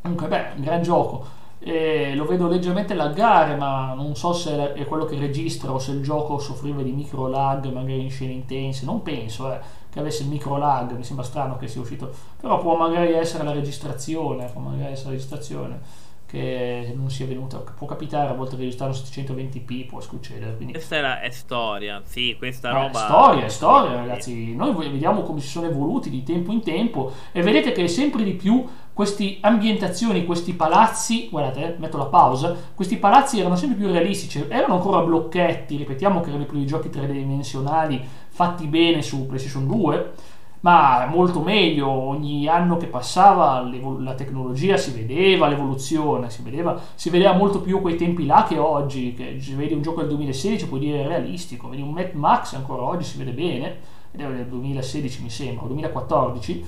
[0.00, 1.36] Comunque, beh, gran gioco.
[1.58, 5.90] E lo vedo leggermente laggare, ma non so se è quello che registra o se
[5.90, 8.86] il gioco soffriva di micro lag, magari in scene intense.
[8.86, 9.58] Non penso eh,
[9.90, 12.10] che avesse il micro lag, mi sembra strano che sia uscito.
[12.40, 17.56] Però può magari essere la registrazione, può magari essere la registrazione che non sia venuta,
[17.56, 20.56] può capitare a volte registrare 720p, può succedere.
[20.56, 20.74] Quindi...
[20.74, 23.00] Questa è, la, è storia, sì, questa no, roba...
[23.00, 27.12] È storia, è storia ragazzi, noi vediamo come si sono evoluti di tempo in tempo
[27.32, 28.62] e vedete che sempre di più
[28.92, 34.74] queste ambientazioni, questi palazzi, guardate, metto la pausa, questi palazzi erano sempre più realistici, erano
[34.74, 40.12] ancora blocchetti, ripetiamo che erano i giochi tridimensionali fatti bene su PlayStation 2,
[40.60, 43.60] ma molto meglio, ogni anno che passava
[43.98, 48.58] la tecnologia si vedeva l'evoluzione, si vedeva, si vedeva molto più quei tempi là che
[48.58, 52.82] oggi, che vedi un gioco del 2016 puoi dire realistico, vedi un Mad Max ancora
[52.82, 53.76] oggi si vede bene,
[54.10, 56.64] ed è del 2016 mi sembra, o 2014,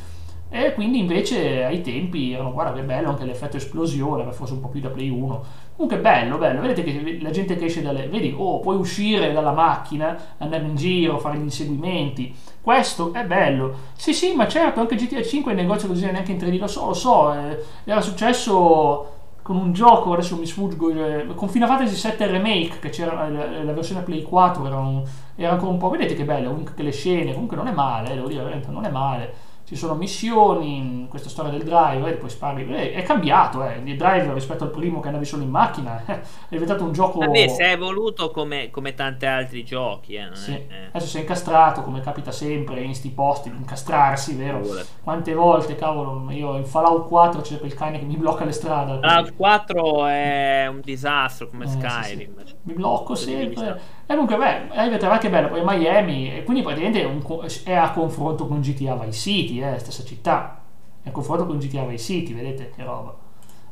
[0.52, 4.66] e quindi invece ai tempi erano, guarda che bello anche l'effetto esplosione, forse un po'
[4.66, 5.44] più da Play 1.
[5.76, 8.08] Comunque bello, bello, vedete che la gente che esce dalle...
[8.08, 12.34] Vedi, oh, puoi uscire dalla macchina, andare in giro, fare gli inseguimenti.
[12.62, 13.74] Questo è bello.
[13.94, 16.86] Sì, sì, ma certo, anche GTA 5 in negozio così neanche in 3D, lo so,
[16.86, 17.32] lo so.
[17.32, 22.78] Eh, era successo con un gioco, adesso mi sfuggo, eh, con Final Fantasy VII Remake,
[22.78, 25.02] che c'era la, la versione Play 4, era, un,
[25.36, 25.88] era ancora un po'...
[25.88, 28.90] Vedete che bello, comunque le scene, comunque non è male, eh, devo dire, non è
[28.90, 32.66] male ci sono missioni, questa storia del driver, poi spari.
[32.74, 33.80] Eh, è cambiato, eh.
[33.84, 37.20] il driver rispetto al primo che andavi solo in macchina, è diventato un gioco.
[37.20, 40.14] Vabbè, si è evoluto come, come tanti altri giochi.
[40.14, 40.54] Eh, sì.
[40.54, 40.88] eh.
[40.88, 44.60] Adesso si è incastrato, come capita sempre in sti posti, incastrarsi, vero?
[45.04, 48.98] Quante volte, cavolo, io in Fallout 4 c'è quel cane che mi blocca le strade.
[48.98, 52.38] Fallout 4 è un disastro come eh, Skyrim.
[52.38, 52.54] Sì, sì.
[52.62, 53.98] Mi blocco sempre.
[54.10, 57.22] E comunque, beh, avete anche bello, poi Miami, e quindi praticamente è, un,
[57.62, 60.64] è, a confronto con GTA Vice City, eh, stessa città,
[61.00, 63.16] è a confronto con GTA Vice City, vedete che roba.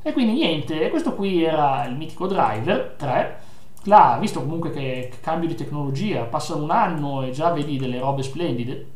[0.01, 3.39] E quindi niente, questo qui era il mitico Driver 3,
[3.87, 7.99] là, visto comunque che, che cambio di tecnologia, passa un anno e già vedi delle
[7.99, 8.87] robe splendide.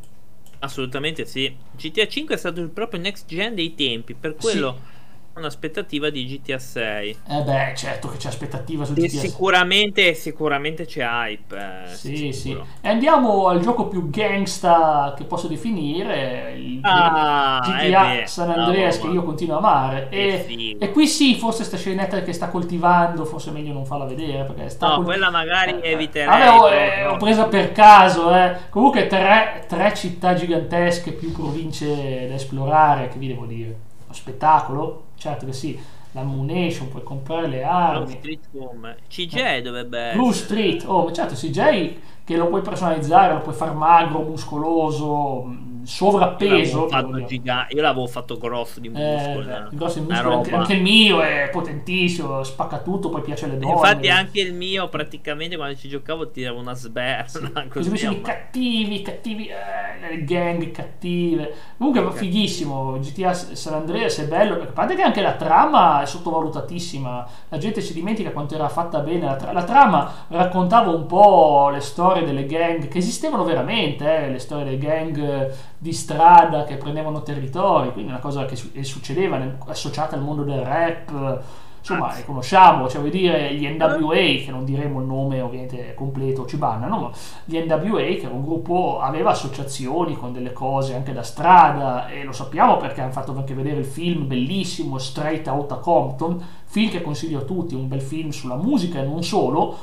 [0.60, 1.52] Assolutamente sì.
[1.72, 4.76] GTA 5 è stato il proprio next gen dei tempi, per quello...
[4.76, 4.91] Sì
[5.34, 7.18] un'aspettativa di GTA 6.
[7.28, 9.18] Eh beh, certo che c'è aspettativa su GTA 6.
[9.20, 11.56] Sicuramente, sicuramente c'è hype.
[11.56, 12.58] Eh, sì, sì.
[12.80, 19.08] E andiamo al gioco più gangsta che posso definire, il ah, GTA San Andreas che
[19.08, 20.08] io continuo a amare.
[20.10, 24.04] E, e, qui sì, forse sta scenetta che sta coltivando, forse è meglio non farla
[24.04, 26.26] vedere perché sta No, quella magari eh, eviterei.
[26.26, 28.56] Vabbè, oh, eh, ho presa per caso, eh.
[28.70, 33.76] Comunque tre, tre città gigantesche, più province da esplorare, che vi devo dire?
[34.04, 35.04] Uno spettacolo?
[35.22, 35.78] Certo che sì,
[36.12, 38.04] la Moonation, puoi comprare le armi.
[38.04, 38.96] Blue Street Home.
[39.08, 39.62] CJ eh.
[39.62, 40.18] dovrebbe essere.
[40.18, 45.44] Blue Street Home, certo, CJ che lo puoi personalizzare, lo puoi far magro, muscoloso,
[45.84, 46.88] sovrappeso.
[46.88, 49.48] Io, giga- io l'avevo fatto grosso di muscolo.
[49.48, 53.58] Eh, grosso di muscolo anche, anche, il mio è potentissimo, spacca tutto, poi piace alle
[53.58, 53.72] donne.
[53.74, 57.66] Infatti anche il mio praticamente quando ci giocavo tirava una sberna.
[57.68, 61.54] Così invece cattivi, cattivi, eh, gang cattive.
[61.76, 62.18] Comunque okay.
[62.18, 67.58] fighissimo, GTA San Andreas è bello, a parte che anche la trama è sottovalutatissima, la
[67.58, 71.80] gente si dimentica quanto era fatta bene la, tra- la trama, raccontava un po' le
[71.80, 76.76] storie storie delle gang che esistevano veramente, eh, le storie delle gang di strada che
[76.76, 81.42] prendevano territori, quindi una cosa che succedeva nel, associata al mondo del rap.
[81.80, 86.46] Insomma, le conosciamo, cioè vuol dire gli NWA, che non diremo il nome ovviamente completo,
[86.46, 87.10] ci bannano, ma
[87.44, 92.22] gli NWA, che era un gruppo, aveva associazioni con delle cose anche da strada, e
[92.22, 97.02] lo sappiamo perché hanno fatto anche vedere il film bellissimo Straight Outta Compton, film che
[97.02, 99.76] consiglio a tutti, un bel film sulla musica e non solo,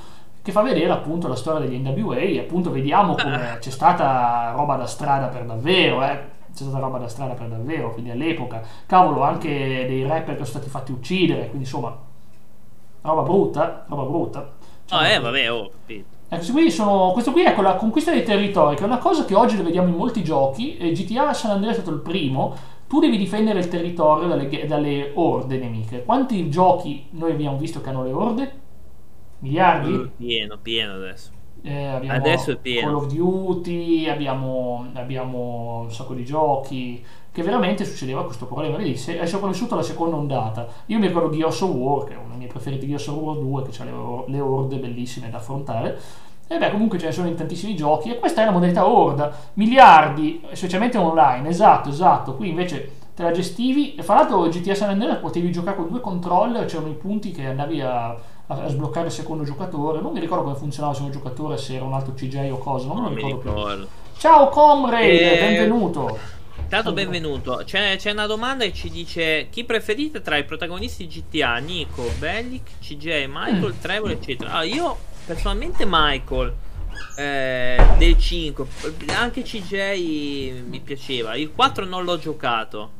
[0.49, 4.75] che fa vedere appunto la storia degli NWA e appunto vediamo come c'è stata roba
[4.75, 6.37] da strada per davvero, eh.
[6.51, 10.59] C'è stata roba da strada per davvero, quindi all'epoca, cavolo, anche dei rapper che sono
[10.59, 11.95] stati fatti uccidere, quindi insomma,
[13.01, 14.51] roba brutta, roba brutta.
[14.85, 16.17] Cioè, oh, eh, vabbè, ho capito.
[16.27, 19.25] Ecco, qui sono, questo qui è con la conquista dei territori, che è una cosa
[19.25, 22.55] che oggi lo vediamo in molti giochi, e GTA San Andreas è stato il primo,
[22.87, 26.03] tu devi difendere il territorio dalle, dalle orde nemiche.
[26.03, 28.51] Quanti giochi noi abbiamo visto che hanno le orde?
[29.39, 30.11] Miliardi?
[30.17, 31.31] Pieno, pieno adesso.
[31.61, 32.87] Eh, adesso è pieno.
[32.87, 38.77] Call of Duty, abbiamo, abbiamo, un sacco di giochi che veramente succedeva questo problema.
[38.77, 40.67] Vedi, se, hai sopravvissuto alla seconda ondata.
[40.87, 43.37] Io mi ricordo Gears of War, che è uno dei miei preferiti, Gears of War
[43.37, 45.99] 2, che ha le, le orde bellissime da affrontare.
[46.47, 48.11] E beh, comunque ce ne sono in tantissimi giochi.
[48.11, 49.31] E questa è la modalità orda.
[49.53, 51.47] Miliardi, specialmente online.
[51.49, 52.35] Esatto, esatto.
[52.35, 53.95] Qui invece te la gestivi.
[53.95, 57.45] E fra l'altro GTA San Andreas potevi giocare con due controller, c'erano i punti che
[57.45, 58.17] andavi a
[58.49, 60.01] a, sbloccare il secondo giocatore.
[60.01, 62.87] Non mi ricordo come funzionava il secondo giocatore, se era un altro CJ o cosa,
[62.87, 63.85] non, non mi ricordo, ricordo.
[63.85, 63.87] più.
[64.17, 65.39] Ciao Comrade, e...
[65.39, 66.17] benvenuto.
[66.57, 67.61] Intanto benvenuto.
[67.65, 72.79] C'è, c'è, una domanda che ci dice chi preferite tra i protagonisti GTA, Nico, Bellic,
[72.79, 73.81] CJ, Michael, mm.
[73.81, 74.51] Trevor, eccetera.
[74.51, 76.53] Ah, io personalmente Michael
[77.17, 78.65] eh, del 5,
[79.17, 81.35] anche CJ mi piaceva.
[81.35, 82.97] Il 4 non l'ho giocato.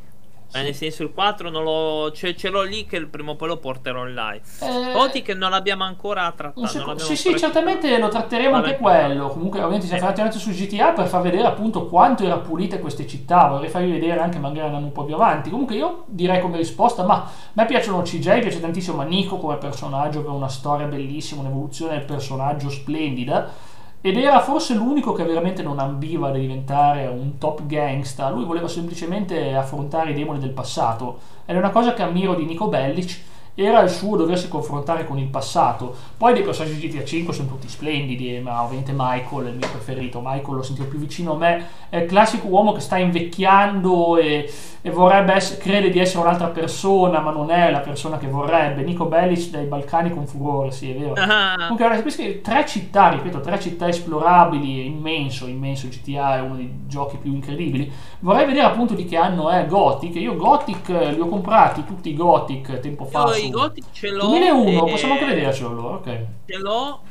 [0.49, 0.57] Sì.
[0.57, 3.35] Eh, nel senso il 4 non lo, ce, ce l'ho lì che il prima o
[3.35, 4.41] poi lo porterò in live.
[4.62, 6.67] Eh, che non l'abbiamo ancora trattato.
[6.67, 9.27] Seco- sì, sì, certamente lo tratteremo anche quello.
[9.27, 10.15] Comunque, ovviamente siamo eh.
[10.15, 13.47] fatti su GTA per far vedere appunto quanto era pulite queste città.
[13.47, 15.51] Vorrei farvi vedere anche magari andando un po' più avanti.
[15.51, 20.21] Comunque io direi come risposta, ma a me piacciono CJ, piace tantissimo Nico come personaggio,
[20.21, 23.67] per una storia bellissima, un'evoluzione del personaggio splendida
[24.01, 28.67] ed era forse l'unico che veramente non ambiva di diventare un top gangsta, lui voleva
[28.67, 31.19] semplicemente affrontare i demoni del passato.
[31.45, 33.19] Ed è una cosa che ammiro di Nico Bellic,
[33.63, 35.93] era il suo doversi confrontare con il passato.
[36.17, 39.67] Poi dei personaggi di GTA 5 sono tutti splendidi, ma ovviamente Michael è il mio
[39.69, 40.21] preferito.
[40.23, 44.51] Michael lo sentivo più vicino a me, è il classico uomo che sta invecchiando e,
[44.81, 48.81] e vorrebbe essere, crede di essere un'altra persona, ma non è la persona che vorrebbe.
[48.83, 51.13] Nico Bellic dai Balcani con furore, sì, è vero.
[51.15, 51.67] Ah.
[51.67, 55.87] Comunque, tre città, ripeto, tre città esplorabili, immenso, immenso.
[55.89, 57.91] GTA è uno dei giochi più incredibili.
[58.19, 60.15] Vorrei vedere appunto di che anno è Gothic.
[60.15, 63.35] Io Gothic li ho comprati tutti i Gothic tempo fa.
[63.35, 64.27] Io i Gothic ce l'ho.
[64.27, 64.89] 2001, e...
[64.89, 66.25] possiamo anche vedercelo allora, ok.
[66.45, 67.01] Ce l'ho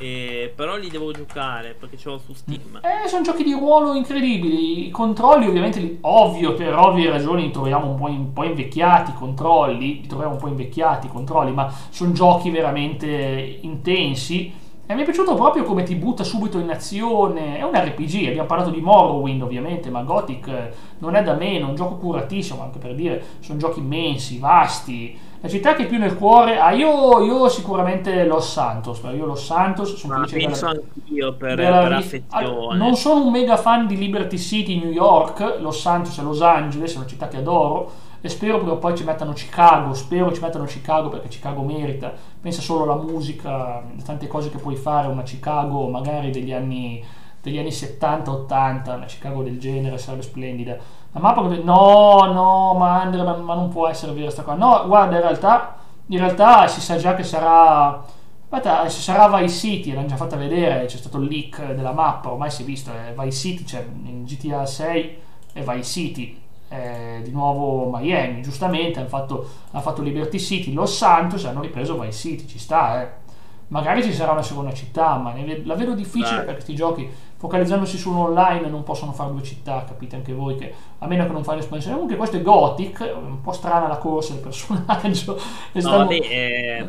[0.00, 2.80] eh, però li devo giocare perché ce l'ho su Steam.
[2.82, 4.86] Eh, sono giochi di ruolo incredibili.
[4.86, 8.44] I controlli, ovviamente, li, ovvio, per ovvie ragioni, li troviamo un po', in, un po',
[8.44, 9.10] invecchiati.
[9.10, 11.06] I controlli, li troviamo un po' invecchiati.
[11.06, 14.66] I controlli, ma sono giochi veramente intensi.
[14.86, 17.58] E mi è piaciuto proprio come ti butta subito in azione.
[17.58, 21.68] È un RPG, abbiamo parlato di Morrowind ovviamente, ma Gothic non è da meno, è
[21.70, 26.16] un gioco curatissimo, anche per dire, sono giochi immensi, vasti la città che più nel
[26.16, 30.82] cuore ah, io, io sicuramente Los Santos io Los Santos sono Ma felice penso della,
[30.94, 32.44] anch'io per, della, per affezione.
[32.44, 36.40] allora, non sono un mega fan di Liberty City New York Los Santos e Los
[36.42, 40.40] Angeles è una città che adoro e spero che poi ci mettano Chicago spero ci
[40.40, 42.12] mettano Chicago perché Chicago merita.
[42.40, 47.04] Pensa solo alla musica tante cose che puoi fare una Chicago magari degli anni
[47.40, 50.76] degli anni 70-80 una Chicago del genere sarebbe splendida
[51.12, 54.56] la mappa no no ma, Andre, ma, ma non può essere vera questa cosa.
[54.56, 58.02] No guarda in realtà in realtà si sa già che sarà
[58.50, 62.30] aspetta si sarà Vice City l'hanno già fatta vedere c'è stato il leak della mappa
[62.30, 65.18] ormai si è visto è Vice City cioè in GTA 6
[65.52, 70.96] è Vice City è di nuovo Miami giustamente hanno fatto, hanno fatto Liberty City Los
[70.96, 73.26] Santos hanno ripreso Vice City ci sta eh.
[73.68, 76.44] Magari ci sarà una seconda città ma la vedo difficile Beh.
[76.44, 80.56] per questi giochi focalizzandosi su un online non possono fare due città, capite anche voi
[80.56, 81.94] che a meno che non fai l'espansione.
[81.94, 85.34] Comunque questo è Gothic, un po' strana la corsa del personaggio.
[85.72, 85.96] no, stavo...
[85.98, 86.88] vabbè, è...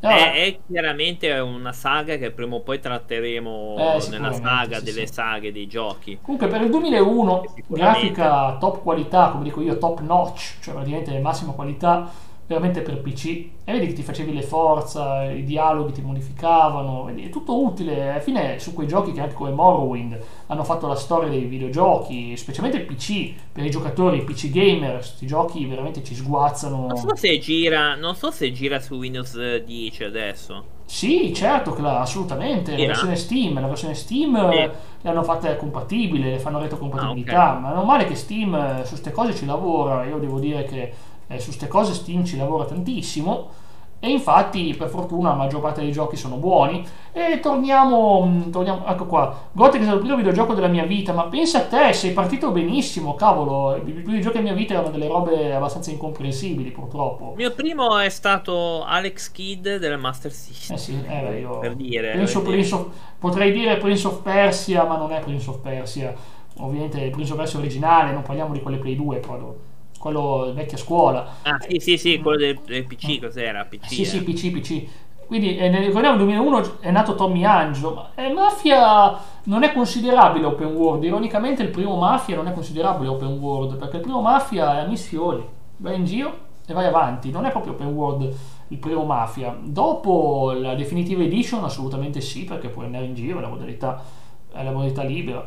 [0.00, 4.84] No, è, è, chiaramente una saga che prima o poi tratteremo eh, nella saga sì,
[4.84, 5.12] delle sì.
[5.12, 6.18] saghe dei giochi.
[6.22, 11.52] Comunque per il 2001 grafica top qualità, come dico io, top notch, cioè praticamente massima
[11.52, 12.08] qualità
[12.48, 13.26] veramente per PC
[13.62, 18.10] e vedi che ti facevi le forza, i dialoghi ti modificavano, vedi, è tutto utile.
[18.10, 22.34] Alla fine su quei giochi che anche come Morrowind hanno fatto la storia dei videogiochi,
[22.38, 26.86] specialmente il PC, per i giocatori, i PC gamer, questi giochi veramente ci sguazzano.
[26.86, 30.76] Non so se gira, non so se gira su Windows 10 adesso.
[30.86, 32.70] Sì, certo, assolutamente.
[32.74, 34.56] La versione Steam, la versione Steam sì.
[34.56, 37.60] le hanno fatte compatibili, le fanno retrocompatibilità, ah, okay.
[37.60, 40.06] ma è normale che Steam su queste cose ci lavora.
[40.06, 40.94] Io devo dire che
[41.28, 43.66] eh, su queste cose Steam ci lavora tantissimo
[44.00, 46.86] e infatti per fortuna la maggior parte dei giochi sono buoni.
[47.12, 49.48] E torniamo, mm, torniamo ecco qua.
[49.50, 52.52] Gothic è stato il primo videogioco della mia vita ma pensa a te sei partito
[52.52, 53.74] benissimo cavolo.
[53.76, 57.30] I primi giochi della mia vita erano delle robe abbastanza incomprensibili purtroppo.
[57.30, 60.76] Il mio primo è stato Alex Kidd del Master System.
[60.76, 62.86] Eh sì, eh, io per dire Prince Prince of,
[63.18, 66.14] potrei dire Prince of Persia ma non è Prince of Persia.
[66.58, 69.54] Ovviamente il Prince of Persia originale non parliamo di quelle Play 2 però
[69.98, 71.36] quello vecchia scuola.
[71.42, 73.64] Ah, sì, sì, sì, quello del, del PC, cos'era?
[73.64, 74.04] PC, sì, eh.
[74.04, 74.88] sì, PC, PC.
[75.26, 78.08] Quindi eh, nel, ricordiamo nel 2001 è nato Tommy Angelo.
[78.14, 81.04] E Mafia non è considerabile open world.
[81.04, 84.86] Ironicamente il primo Mafia non è considerabile open world, perché il primo Mafia è a
[84.86, 85.46] missioni.
[85.76, 87.30] Vai in giro e vai avanti.
[87.30, 88.34] Non è proprio open world
[88.68, 89.54] il primo Mafia.
[89.60, 94.02] Dopo la definitiva edition assolutamente sì, perché puoi andare in giro, la modalità,
[94.50, 95.46] è la modalità libera.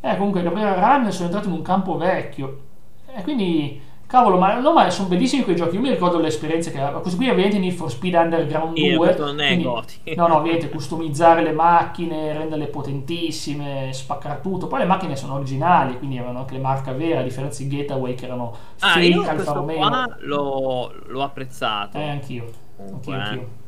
[0.00, 2.68] Eh, comunque Gabriele Run sono entrato in un campo vecchio
[3.16, 5.76] e quindi, cavolo, ma, no, ma sono bellissimi quei giochi.
[5.76, 9.16] Io mi ricordo le esperienze che questo qui ovviamente Need for Speed Underground 2.
[9.18, 14.66] Non è quindi, no, no, ovviamente customizzare le macchine, renderle potentissime, spaccare tutto.
[14.66, 18.14] Poi le macchine sono originali, quindi avevano anche le marche vere, a differenza di Getaway
[18.14, 20.04] che erano ah, fake Alfa Romeo.
[20.20, 21.98] L'ho, l'ho apprezzato.
[21.98, 22.50] Eh, anch'io.
[22.78, 23.58] Anch'io, anch'io.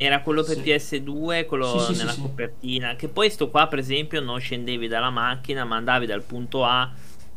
[0.00, 0.62] Era quello per Sì.
[0.62, 2.94] PS2, quello Sì, sì, nella copertina.
[2.94, 6.88] Che poi sto qua, per esempio, non scendevi dalla macchina, ma andavi dal punto A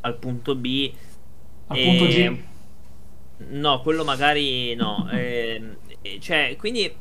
[0.02, 0.92] al punto B.
[1.68, 2.38] Al e- punto G.
[3.50, 5.08] No, quello magari no.
[5.12, 6.94] Ehm, e- cioè, quindi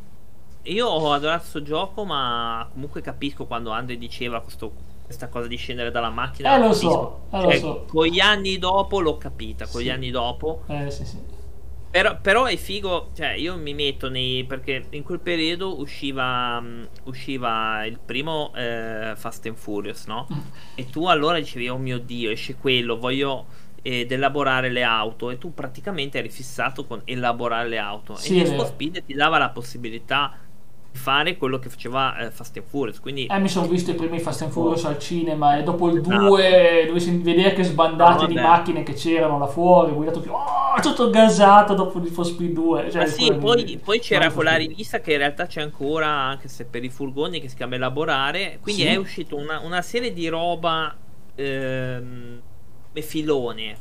[0.62, 4.72] io ho adorato questo gioco, ma comunque capisco quando Andre diceva questo-
[5.04, 6.54] questa cosa di scendere dalla macchina.
[6.54, 7.84] Eh, lo so, eh, lo Cioè, so.
[7.88, 9.86] Con gli anni dopo l'ho capita, con Sì.
[9.86, 10.62] gli anni dopo.
[10.68, 11.18] Eh, sì, sì.
[11.90, 14.44] Però, però è figo, cioè io mi metto nei...
[14.44, 20.28] perché in quel periodo usciva, mh, usciva il primo eh, Fast and Furious, no?
[20.32, 20.38] Mm.
[20.76, 23.46] E tu allora dicevi, oh mio Dio, esce quello, voglio
[23.82, 25.30] ed elaborare le auto.
[25.30, 28.14] E tu praticamente eri fissato con elaborare le auto.
[28.16, 28.66] Sì, e Need for.
[28.66, 30.32] Speed ti dava la possibilità
[30.92, 33.00] fare quello che faceva eh, Fast and Furious.
[33.00, 35.98] Quindi Eh, mi sono visto i primi Fast and Furious al cinema e dopo il
[35.98, 36.26] Esatto.
[36.28, 40.80] 2 dove vedere che sbandate No, di macchine che c'erano là fuori, guidato più, oh,
[40.82, 42.90] tutto gasato dopo Need for Speed 2.
[42.90, 46.64] Cioè, sì, poi, mi- poi c'era quella rivista che in realtà c'è ancora, anche se
[46.64, 48.58] per i furgoni, che si chiama Elaborare.
[48.60, 48.88] Quindi Sì.
[48.88, 50.94] è uscito una, una serie di roba
[51.34, 52.40] ehm,
[52.92, 53.76] e filone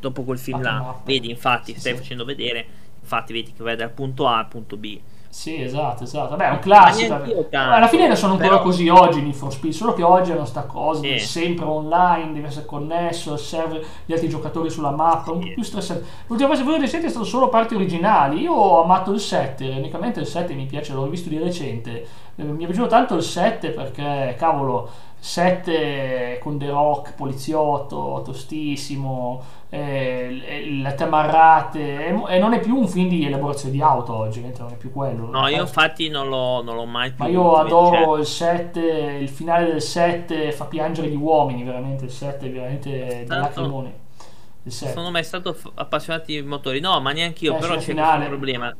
[0.00, 1.00] dopo quel film là.
[1.04, 1.98] Vedi, infatti, Sì, stai sì.
[1.98, 2.66] facendo vedere.
[3.00, 4.98] Infatti, vedi che vai dal punto A al punto B.
[5.34, 6.36] Sì, esatto, esatto.
[6.36, 7.18] Beh, è un classico.
[7.50, 10.44] Alla fine ne sono ancora però- così oggi Need for Speed, solo che oggi hanno
[10.44, 11.18] sta cosa Sì.
[11.18, 15.52] sempre online, deve essere connesso, serve gli altri giocatori sulla mappa, un po' Sì.
[15.54, 16.04] più stressante.
[16.28, 18.42] L'ultima volta che voi è stato solo parti originali.
[18.42, 22.06] Io ho amato il 7, unicamente il 7 mi piace, l'ho visto di recente.
[22.36, 29.42] Eh, Mi è piaciuto tanto il 7 perché, cavolo, 7 con The Rock, poliziotto, tostissimo,
[29.74, 34.70] eh, le- tamarrate, e, non è più un film di elaborazione di auto oggi, non
[34.70, 35.26] è più quello.
[35.26, 38.80] No, io infatti non l'ho, non l'ho mai più Ma io adoro il 7,
[39.20, 44.92] il finale del 7 fa piangere gli uomini, veramente il 7 è veramente da 7.
[44.92, 46.78] sono mai stato appassionato di motori.
[46.78, 47.56] No, ma neanche io.
[47.56, 48.16] Eh, però c'è finale.
[48.16, 48.76] questo problema.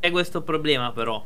[0.00, 1.24] C'è questo problema, però.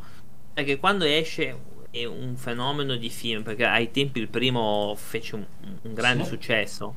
[0.53, 1.59] È che quando esce
[1.91, 3.43] è un fenomeno di film.
[3.43, 5.45] Perché ai tempi il primo fece un,
[5.83, 6.29] un grande Sì.
[6.29, 6.95] successo.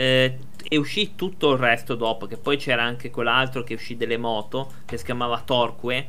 [0.00, 2.26] Eh, e uscì tutto il resto dopo.
[2.26, 4.70] Che poi c'era anche quell'altro che uscì delle moto.
[4.86, 6.08] Che si chiamava Torque.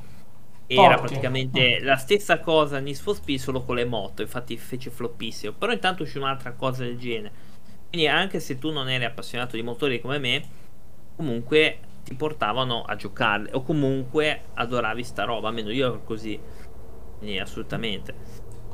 [0.66, 1.86] Era praticamente Mm.
[1.86, 4.22] la stessa cosa Need for Speed solo con le moto.
[4.22, 5.54] Infatti fece floppissimo.
[5.54, 7.34] Però intanto uscì un'altra cosa del genere.
[7.90, 10.44] Quindi anche se tu non eri appassionato di motori come me,
[11.16, 16.40] comunque ti portavano a giocarle o comunque adoravi sta roba, almeno io ero così.
[17.18, 18.16] Quindi assolutamente.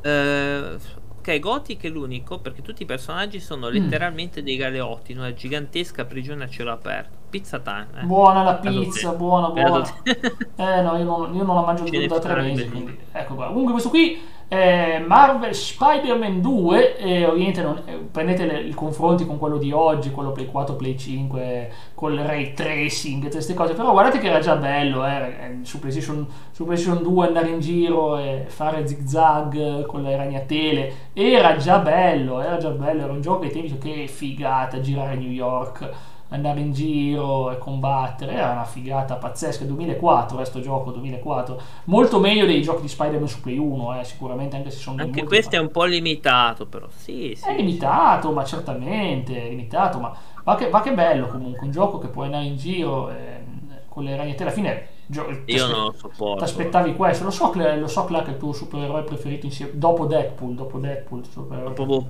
[0.02, 0.78] Eh,
[1.18, 6.04] ok, Gothic è l'unico perché tutti i personaggi sono letteralmente dei galeotti in una gigantesca
[6.04, 7.16] prigione a cielo aperto.
[7.30, 7.88] Pizza time.
[8.00, 8.04] eh.
[8.04, 9.84] Buona la pizza, buona, buona.
[10.02, 13.34] Eh no, io non, io non la mangio più da tre mesi, di- quindi ecco
[13.34, 13.46] qua.
[13.48, 19.26] Comunque questo qui è Marvel Spider-Man 2 e ovviamente non- eh, prendete le- i confronti
[19.26, 23.74] con quello di oggi, quello Play 4, Play 5, col ray tracing, tutte queste cose,
[23.74, 27.60] però guardate che era già bello, eh, eh, su, PlayStation, su PlayStation 2 andare in
[27.60, 33.12] giro e fare zig zag con le ragnatele, era già bello, era già bello, era
[33.12, 35.90] un gioco che tempi che figata girare a New York
[36.30, 42.44] andare in giro e combattere era una figata pazzesca 2004 questo gioco 2004 molto meglio
[42.44, 45.58] dei giochi di Spider-Man su Play 1 eh, sicuramente anche se sono Anche questo è
[45.58, 46.86] un po' limitato, però.
[46.94, 47.48] Sì, sì.
[47.48, 50.14] è limitato ma certamente è limitato ma
[50.44, 53.40] va che, va che bello comunque un gioco che puoi andare in giro eh,
[53.88, 56.36] con le ragnatele alla fine gio- ti Io non lo sopporto.
[56.36, 59.72] ti aspettavi questo lo so, Cla- lo so Clark è il tuo supereroe preferito insieme
[59.74, 62.06] dopo Deadpool dopo Deadpool supereroe Proprio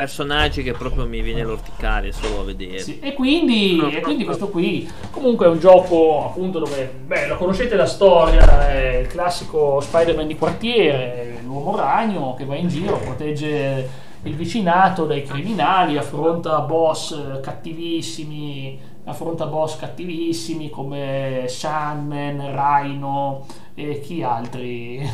[0.00, 2.78] personaggi che proprio mi viene l'orticare solo a vedere.
[2.78, 7.36] Sì, e, quindi, e quindi questo qui comunque è un gioco appunto dove, beh, lo
[7.36, 12.96] conoscete la storia, è il classico Spider-Man di quartiere, l'uomo ragno che va in giro,
[12.96, 23.44] protegge il vicinato dai criminali, affronta boss cattivissimi, affronta boss cattivissimi come Sandman, Rhino
[23.88, 24.98] e chi altri?
[24.98, 25.08] Eh,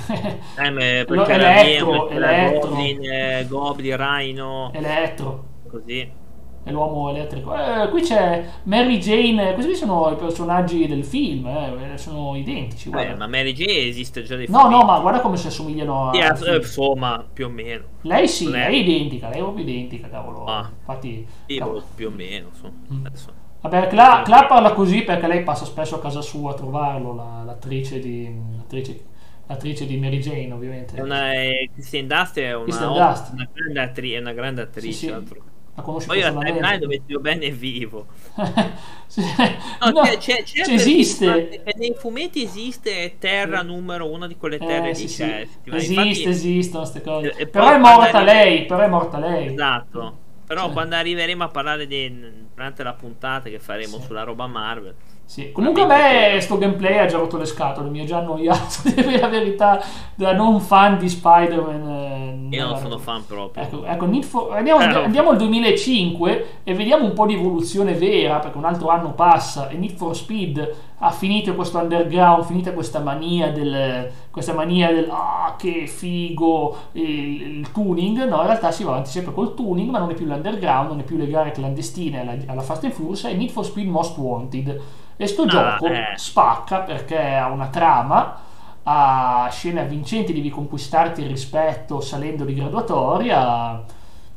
[1.07, 2.69] perché la Elettro, Elettro.
[2.71, 5.45] Goblin, eh, Goblin, Rhino, Elettro.
[5.69, 6.11] così.
[6.63, 7.55] è l'uomo elettrico.
[7.55, 12.91] Eh, qui c'è Mary Jane, questi qui sono i personaggi del film, eh, sono identici.
[12.91, 14.79] Eh, ma Mary J esiste già dei No, fumetti.
[14.81, 16.15] no, ma guarda come si assomigliano a.
[16.15, 16.55] Sì, al eh, film.
[16.57, 17.85] insomma, più o meno.
[18.03, 20.45] Lei sì, lei è identica, lei è proprio identica, cavolo.
[20.45, 20.69] Ah.
[20.79, 21.83] Infatti, Sì, cavolo.
[21.95, 22.49] più o meno.
[22.49, 22.75] insomma.
[22.93, 23.07] Mm.
[23.07, 23.45] Adesso.
[23.69, 27.43] Vabbè, Cla, Cla parla così perché lei passa spesso a casa sua a trovarlo, la-
[27.45, 28.33] l'attrice di.
[28.57, 29.01] L'attrice,
[29.47, 31.01] l'attrice di Mary Jane, ovviamente.
[31.01, 33.33] Una, è, Kristen Dust è una, ottima- Dunst.
[33.33, 34.97] una grande, attri- è una grande Sì, attrice.
[34.99, 35.09] sì.
[35.11, 35.41] altro.
[35.75, 38.07] La conosci Poi la timeline dove Dio Ben è vivo.
[39.09, 39.21] Sì.
[39.83, 41.63] No, No, c'è, c'è, c'è esiste.
[41.77, 45.19] nei fumetti esiste Terra numero una di quelle terre Eh, sì, sì.
[45.19, 45.77] cioè, effettivamente.
[45.93, 47.29] Esiste, Infatti- esistono queste cose.
[47.37, 49.47] E- e però è morta arriva- lei, però è morta lei.
[49.53, 50.17] Esatto.
[50.47, 50.73] Però Sì.
[50.73, 54.07] quando arriveremo a parlare di durante la puntata che faremo sì.
[54.07, 54.95] sulla roba Marvel.
[55.27, 55.53] Sì.
[55.53, 59.11] Comunque a me sto gameplay ha già rotto le scatole, mi ha già annoiato, devo
[59.11, 59.83] la verità,
[60.15, 62.49] da non fan di Spider-Man.
[62.51, 63.63] Eh, Io non sono fan proprio.
[63.63, 64.57] Ecco, ecco for...
[64.57, 68.89] andiamo, eh, andiamo, al 2005 e vediamo un po' di evoluzione vera, perché un altro
[68.89, 74.55] anno passa e Need for Speed ha finito questo underground, finita questa mania del, questa
[74.55, 79.35] mania del ah che figo il, il, tuning, no in realtà si va avanti sempre
[79.35, 82.85] col tuning, ma non è più l'underground, non è più le gare clandestine alla, Fast
[82.85, 84.81] and Furious, è Need for Speed Most Wanted
[85.17, 86.13] e sto ah, gioco eh.
[86.17, 88.39] spacca perché ha una trama,
[88.83, 93.85] ha scene avvincenti, devi conquistarti il rispetto salendo di graduatoria.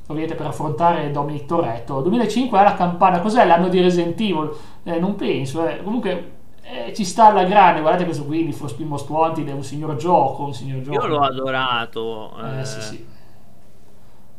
[0.08, 2.02] Ovviamente per affrontare Dominic Toretto.
[2.02, 4.52] 2005 è la campana, cos'è l'anno di Resident Evil?
[4.84, 5.84] Eh, non penso, eh.
[5.84, 7.82] comunque eh, ci sta alla grande.
[7.82, 10.46] Guardate questo qui, di For Speed Most Wanted è un signor gioco.
[10.46, 11.00] Un signor gioco.
[11.00, 12.32] Io l'ho adorato.
[12.38, 13.06] Eh, sì, sì.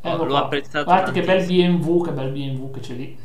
[0.01, 0.85] Ecco l'ho apprezzato.
[0.85, 3.19] Guardate che bel BMW, che bel BMW che c'è lì.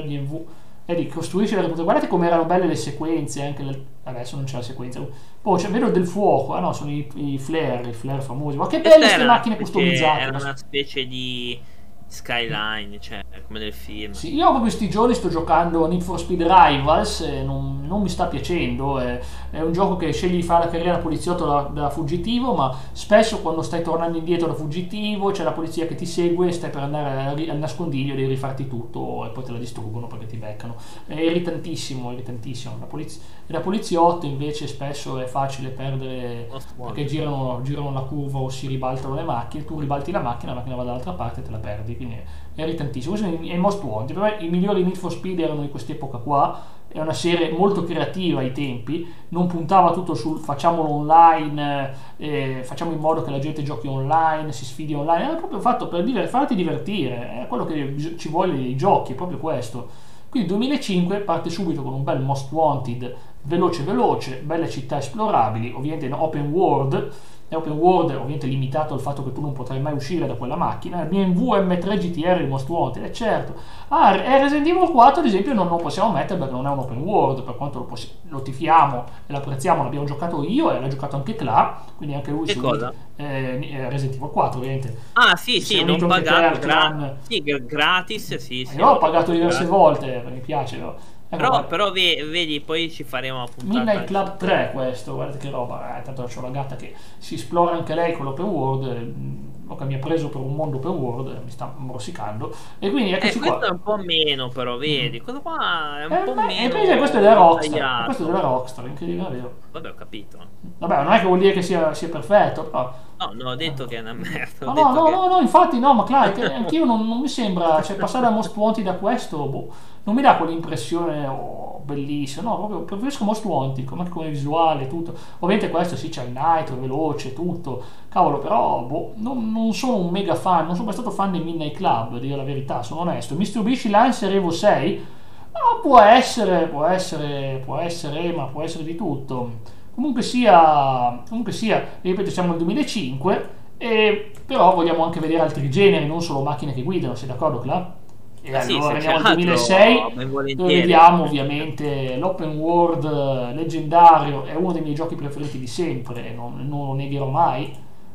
[0.00, 0.46] Bel BMW
[0.86, 3.84] e ricostruisce la guardate come erano belle le sequenze anche le...
[4.04, 5.00] adesso non c'è la sequenza.
[5.40, 8.56] Poi c'è vedo del fuoco ah no sono i, i flare i flare famosi.
[8.56, 10.20] Ma che belle queste macchine customizzate.
[10.20, 11.58] era una specie di
[12.06, 14.12] Skyline, cioè come nel film.
[14.12, 18.26] Sì, io questi giorni sto giocando Need for Speed Rivals e non, non mi sta
[18.26, 18.98] piacendo.
[18.98, 22.74] È, è, un gioco che scegli di fare la carriera poliziotto da, da, fuggitivo, ma
[22.92, 26.70] spesso quando stai tornando indietro da fuggitivo c'è la polizia che ti segue e stai
[26.70, 30.76] per andare al nascondiglio, devi rifarti tutto e poi te la distruggono perché ti beccano.
[31.06, 32.76] È irritantissimo, irritantissimo.
[32.78, 38.48] La polizia, da poliziotto invece spesso è facile perdere perché girano, girano la curva o
[38.48, 41.50] si ribaltano le macchine, tu ribalti la macchina, la macchina va dall'altra parte e te
[41.50, 42.16] la perdi quindi
[42.54, 43.16] è irritantissimo.
[43.16, 44.16] Questo è Most Wanted.
[44.16, 46.60] Me i migliori Need for Speed erano di quest'epoca qua.
[46.88, 52.92] È una serie molto creativa ai tempi, non puntava tutto sul facciamolo online, eh, facciamo
[52.92, 56.28] in modo che la gente giochi online, si sfidi online, era proprio fatto per diver-
[56.28, 59.88] farti divertire, è quello che ci vuole nei giochi, è proprio questo.
[60.28, 66.06] Quindi 2005 parte subito con un bel Most Wanted veloce veloce, belle città esplorabili, ovviamente
[66.06, 67.12] in open world,
[67.48, 70.56] è open world ovviamente limitato al fatto che tu non potrai mai uscire da quella
[70.56, 73.54] macchina, il BMW M3 GTR il Most Wanted, è certo.
[73.88, 76.78] Ah, e Resident Evil 4 ad esempio non lo possiamo mettere perché non è un
[76.78, 80.80] open world, per quanto lo, possi- lo tifiamo e lo apprezziamo, l'abbiamo giocato io e
[80.80, 82.92] l'ha giocato anche Cla, quindi anche lui che cosa?
[83.16, 84.96] Eh, eh, Resident Evil 4 ovviamente.
[85.12, 88.76] Ah sì, sì, non pagato, gra- sì, gratis, sì, eh, sì.
[88.76, 89.70] Io ho pagato diverse gratis.
[89.70, 90.78] volte, mi piace.
[90.78, 90.94] No?
[91.28, 93.76] Ecco, però, però, vedi, poi ci faremo appunto.
[93.76, 97.76] Midnight Club 3 questo, guardate che roba, eh, tanto c'ho la gatta che si esplora
[97.76, 101.42] anche lei con l'open world, eh, che mi ha preso per un mondo open world,
[101.42, 103.66] mi sta morsicando, e quindi eccoci eh, questo qua.
[103.66, 106.96] è un po' meno però, vedi, questo qua è un eh, po' beh, meno e
[106.96, 109.54] questo è della Rockstar, questo è della Rockstar, incredibile, vero?
[109.72, 110.38] Vabbè, ho capito.
[110.78, 112.92] Vabbè, non è che vuol dire che sia, sia perfetto, però...
[113.16, 114.66] No, non ho detto che è una merda.
[114.66, 115.10] No, no, no, che...
[115.10, 118.54] no, no, infatti no, ma Clark, anch'io non, non mi sembra, cioè passare da Most
[118.54, 119.72] Wanted da questo, boh,
[120.04, 125.14] non mi dà quell'impressione, oh, bellissimo, no, proprio preferisco Most Wanted, come, come visuale, tutto.
[125.40, 130.10] Ovviamente questo sì, c'è il Night, veloce, tutto, cavolo, però, boh, non, non, sono un
[130.10, 133.00] mega fan, non sono mai stato fan dei Midnight Club, a dire la verità, sono
[133.00, 133.34] onesto.
[133.34, 135.06] Mi stupisci Lancer Evo 6?
[135.52, 139.72] Ah, può essere, può essere, può essere, ma può essere di tutto.
[139.94, 143.48] Comunque sia, comunque sia, ripeto, siamo nel 2005,
[143.78, 148.02] e però vogliamo anche vedere altri generi, non solo macchine che guidano, sei d'accordo, Cla?
[148.46, 154.70] E ah, allora sì, andiamo al 2006, dove vediamo ovviamente l'open world leggendario, è uno
[154.72, 157.72] dei miei giochi preferiti di sempre, non, non lo negherò mai,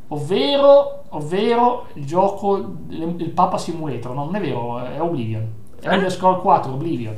[0.09, 5.47] ovvero, ovvero il gioco, il Papa Simulator, no, non è vero, è Oblivion.
[5.81, 5.87] Eh?
[5.87, 7.15] Elder Scroll 4, Oblivion.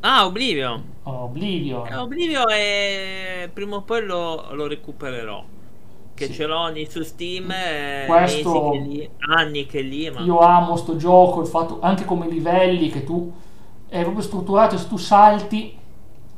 [0.00, 0.82] Ah, Oblivion.
[1.04, 1.86] Oblivion.
[1.86, 3.48] Eh, Oblivion è...
[3.52, 5.44] prima o poi lo, lo recupererò.
[6.14, 6.32] Che sì.
[6.32, 7.50] ce l'ho su Steam.
[7.50, 8.70] Eh, Questo...
[8.70, 10.10] Che lì, anni che lì.
[10.10, 10.20] Ma...
[10.20, 13.32] Io amo sto gioco, il fatto anche come livelli che tu...
[13.88, 15.76] È proprio strutturato, se tu salti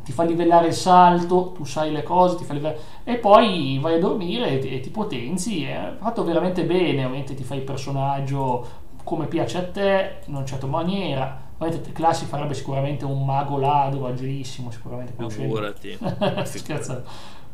[0.02, 2.80] ti fa livellare il salto, tu sai le cose, ti fa livellare...
[3.04, 7.44] e poi vai a dormire e, e ti potenzi, è fatto veramente bene, ovviamente ti
[7.44, 13.04] fai il personaggio come piace a te, in una certa maniera, Ovviamente Classi farebbe sicuramente
[13.04, 15.14] un mago ladro, agilissimo, sicuramente.
[15.28, 15.96] Figurati.
[16.42, 17.04] Scherzo.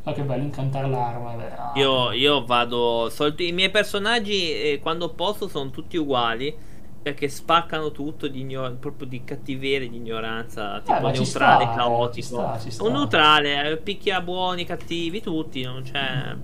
[0.08, 1.34] Ma che bello incantare l'arma.
[1.54, 1.72] Ah.
[1.74, 3.12] Io, io, vado.
[3.36, 6.56] I miei personaggi, eh, quando posso, sono tutti uguali.
[7.00, 12.14] Perché spaccano tutto di ignor- proprio di cattiveria, di ignoranza, tipo eh, neutrale, sta, caotico.
[12.14, 12.84] Ci sta, ci sta.
[12.84, 16.36] Un neutrale, eh, picchia buoni, cattivi, tutti, non c'è.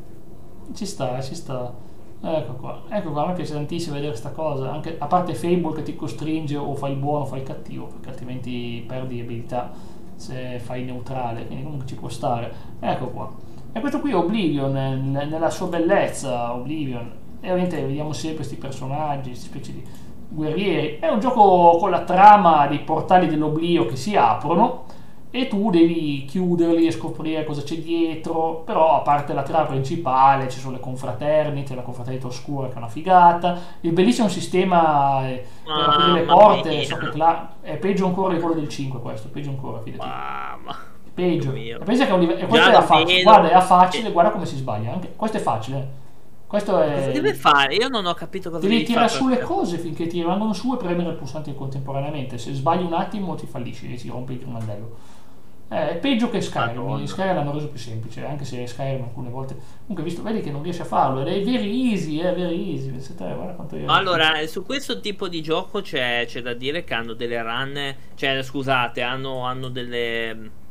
[0.72, 1.74] Ci sta, ci sta.
[2.22, 5.74] Ecco qua, ecco qua, a me piace tantissimo vedere questa cosa, anche, a parte Fable
[5.74, 9.72] che ti costringe o fai il buono o fai il cattivo, perché altrimenti perdi abilità
[10.16, 12.52] se fai neutrale, quindi comunque ci può stare.
[12.80, 13.52] Ecco qua.
[13.76, 14.70] E questo qui è Oblivion,
[15.10, 17.10] nella sua bellezza, Oblivion.
[17.40, 19.82] E ovviamente vediamo sempre questi personaggi, queste specie di...
[20.28, 20.98] guerrieri.
[21.00, 24.84] È un gioco con la trama dei portali dell'oblio che si aprono
[25.28, 30.48] e tu devi chiuderli e scoprire cosa c'è dietro, però a parte la trama principale
[30.48, 35.44] ci sono le confraternite, la confraternita oscura che è una figata, il bellissimo sistema eh,
[35.64, 36.96] per aprire le porte, so
[37.60, 40.08] è peggio ancora di quello del 5 questo, peggio ancora, fidati.
[40.08, 40.92] Mamma.
[41.14, 41.52] Peggio.
[41.52, 41.78] Mio.
[41.78, 44.92] Pensa che è un livello, era lo facile, guarda, era facile, guarda come si sbaglia,
[44.92, 46.02] anche, questo è facile.
[46.46, 46.94] Questo è...
[46.94, 47.74] Cosa deve fare?
[47.74, 50.52] Io non ho capito cosa Devi devi tirare fare su le cose finché ti rimangono
[50.52, 52.38] su e premere il pulsante contemporaneamente.
[52.38, 54.96] Se sbagli un attimo ti fallisci e si rompe il grimaldello.
[55.68, 56.82] Eh, è peggio che Skyrim.
[56.82, 57.06] Madonna.
[57.06, 59.56] Skyrim l'hanno reso più semplice, anche se Skyrim alcune volte.
[59.80, 61.22] Comunque, visto, vedi che non riesce a farlo.
[61.22, 62.90] Ed è very easy, è very easy.
[62.90, 63.90] Pensate, guarda quanto io.
[63.90, 67.94] Allora, eh, su questo tipo di gioco c'è, c'è da dire che hanno delle run,
[68.14, 70.62] cioè scusate, hanno, hanno delle...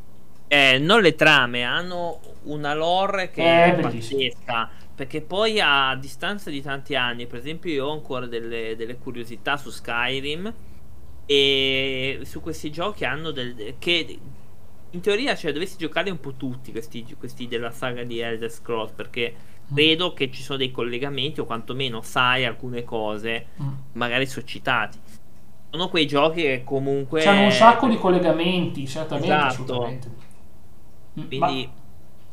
[0.54, 4.70] Eh, non le trame, hanno una lore che Eh, è pazzesca.
[4.96, 9.58] Perché poi a distanza di tanti anni, per esempio, io ho ancora delle, delle curiosità
[9.58, 10.54] su Skyrim
[11.26, 14.20] e su questi giochi hanno del, che
[14.92, 18.92] in teoria cioè, dovresti giocare un po' tutti questi, questi della saga di Elder Scrolls
[18.92, 19.34] perché
[19.74, 23.70] credo che ci sono dei collegamenti o quantomeno sai alcune cose Mm.
[23.94, 25.00] magari sono citati
[25.72, 29.34] sono quei giochi che comunque C'hanno un sacco di collegamenti, certamente.
[29.34, 29.92] Esatto.
[31.20, 31.70] Mm, quindi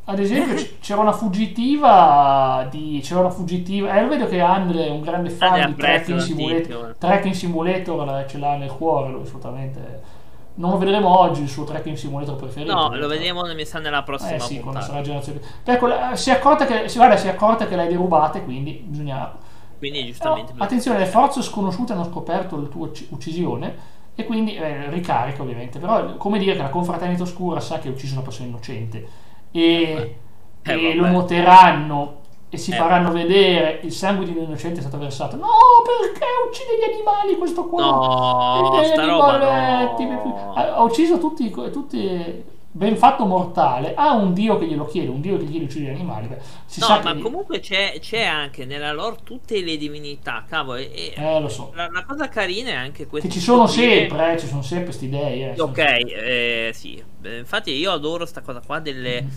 [0.05, 2.99] ma, ad esempio, c'era una fuggitiva di.
[3.03, 3.95] C'era una fuggitiva.
[3.95, 6.63] Eh, lo vedo che Andre è un grande fan Andre di Tracking Simulator.
[6.65, 6.95] tantissimo.
[6.97, 10.19] Tracking Simulator la- ce l'ha nel cuore, lui, assolutamente.
[10.53, 12.73] Non lo vedremo oggi il suo Tracking Simulator preferito.
[12.73, 15.39] no lo vedremo mi sa nella prossima Eh sì, puntata sarà generazione.
[15.63, 19.31] Ecco, si è accorta che, si, guarda, si è accorta che l'hai derubate, quindi bisogna.
[19.77, 23.75] quindi giustamente Però, attenzione, le forze sconosciute hanno scoperto la tua ucc- uccisione
[24.15, 25.79] e quindi eh, ricarica ovviamente.
[25.79, 29.07] Però come dire che la confraternita oscura sa che hai ucciso una persona innocente
[29.51, 30.15] e,
[30.63, 32.75] Eh, e lo noteranno e si Eh.
[32.75, 35.37] faranno vedere il sangue di un innocente è stato versato.
[35.37, 35.47] No,
[35.85, 37.81] perché uccide gli animali questo qua?
[37.85, 40.53] No, sta roba no.
[40.53, 43.93] Ha, ha ucciso tutti, tutti ben fatto mortale.
[43.95, 46.27] Ha un dio che glielo chiede, un dio che gli uccide gli animali.
[46.27, 50.45] Beh, si no sa ma che- comunque c'è, c'è anche nella lore tutte le divinità
[50.47, 51.71] cavolo e, Eh, lo so.
[51.75, 54.85] la, la cosa carina è anche questa Che ci sono sempre, eh, ci sono sempre
[54.85, 55.53] queste idee.
[55.55, 57.03] Eh, Ok, eh, sì.
[57.23, 59.23] Infatti io adoro sta cosa qua delle...
[59.23, 59.27] Mm.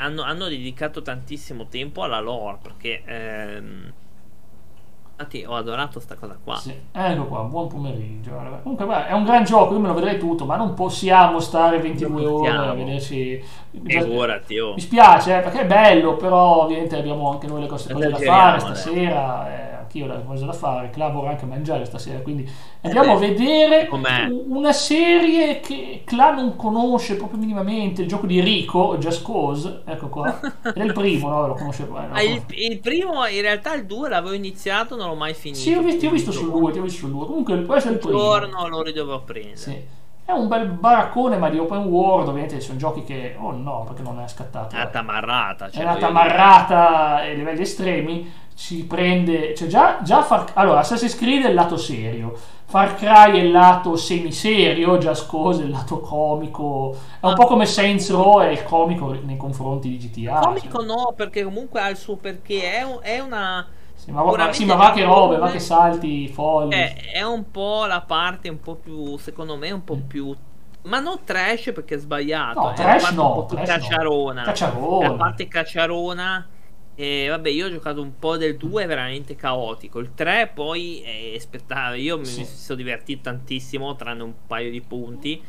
[0.00, 3.02] Hanno, hanno dedicato tantissimo tempo alla lore perché...
[3.04, 3.92] ehm,
[5.20, 6.54] Infatti ho adorato sta cosa qua.
[6.58, 8.30] Sì, ecco qua, buon pomeriggio.
[8.62, 11.80] Comunque, beh, è un gran gioco, io me lo vedrei tutto, ma non possiamo stare
[11.80, 13.42] 22 Non ore a vederci.
[13.84, 14.74] Figurati, oh.
[14.74, 18.16] Mi spiace, eh, perché è bello, però ovviamente abbiamo anche noi le cose, cose da
[18.16, 19.72] fare stasera.
[19.72, 22.48] eh, anch'io ho le cose da fare, Cla vorrà anche mangiare stasera, quindi
[22.82, 24.28] andiamo a vedere Com'è?
[24.28, 30.08] una serie che Cla non conosce proprio minimamente, il gioco di Rico, Just Cause, ecco
[30.08, 30.38] qua.
[30.62, 31.46] È il primo, no?
[31.48, 35.07] Lo conosce eh, lo Ah, il, il primo, in realtà il 2 l'avevo iniziato, non
[35.08, 35.60] l'ho mai finito.
[35.60, 37.26] Sì, ho visto, io ho visto sul 2, ti ho visto sul 2.
[37.26, 38.18] Comunque questo è il primo.
[38.18, 39.56] giorno lo ridovevo prendere.
[39.56, 39.96] Sì.
[40.24, 43.34] È un bel baraccone, ma di open world, ovviamente sono giochi che...
[43.38, 44.74] Oh no, perché non è scattato.
[44.74, 45.66] È nata marrata.
[45.68, 46.28] è Cioè, nata voglio dire.
[46.28, 49.54] marrata ai livelli estremi, si prende...
[49.54, 50.50] Cioè già, già Far...
[50.54, 52.36] Allora, Assassin's Creed è il lato serio,
[52.66, 57.46] Far Cry è il lato semiserio, Just Cause è il lato comico, è un po'
[57.46, 60.40] come Saints Row è il comico nei confronti di GTA.
[60.40, 60.86] Comico cioè.
[60.86, 62.74] no, perché comunque ha il suo perché.
[62.80, 63.66] È, è una.
[64.08, 66.74] Sì, ma, va- sì, ma va che robe, va che salti folli.
[66.74, 70.34] È, è un po' la parte un po' più, secondo me, un po' più.
[70.84, 72.58] Ma non trash perché è sbagliato.
[72.58, 73.74] No, è trash la parte no, trash no.
[73.74, 74.42] cacciarona.
[74.44, 75.08] Cacciarona.
[75.08, 76.48] La parte cacciarona.
[76.94, 79.98] E vabbè, io ho giocato un po' del 2, è veramente caotico.
[79.98, 81.96] Il 3 poi è spettacolo.
[81.96, 82.46] Io mi Sì.
[82.46, 85.42] sono divertito tantissimo, tranne un paio di punti.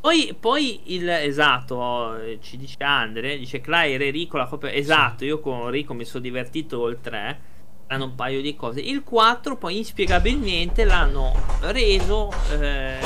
[0.00, 4.72] Poi, poi il esatto, eh, ci dice Andre, dice Clay era Rico la coppia.
[4.72, 7.54] Esatto, io con Rico mi sono divertito col 3.
[7.88, 8.80] Hanno un paio di cose.
[8.80, 12.98] Il 4 poi inspiegabilmente l'hanno reso eh,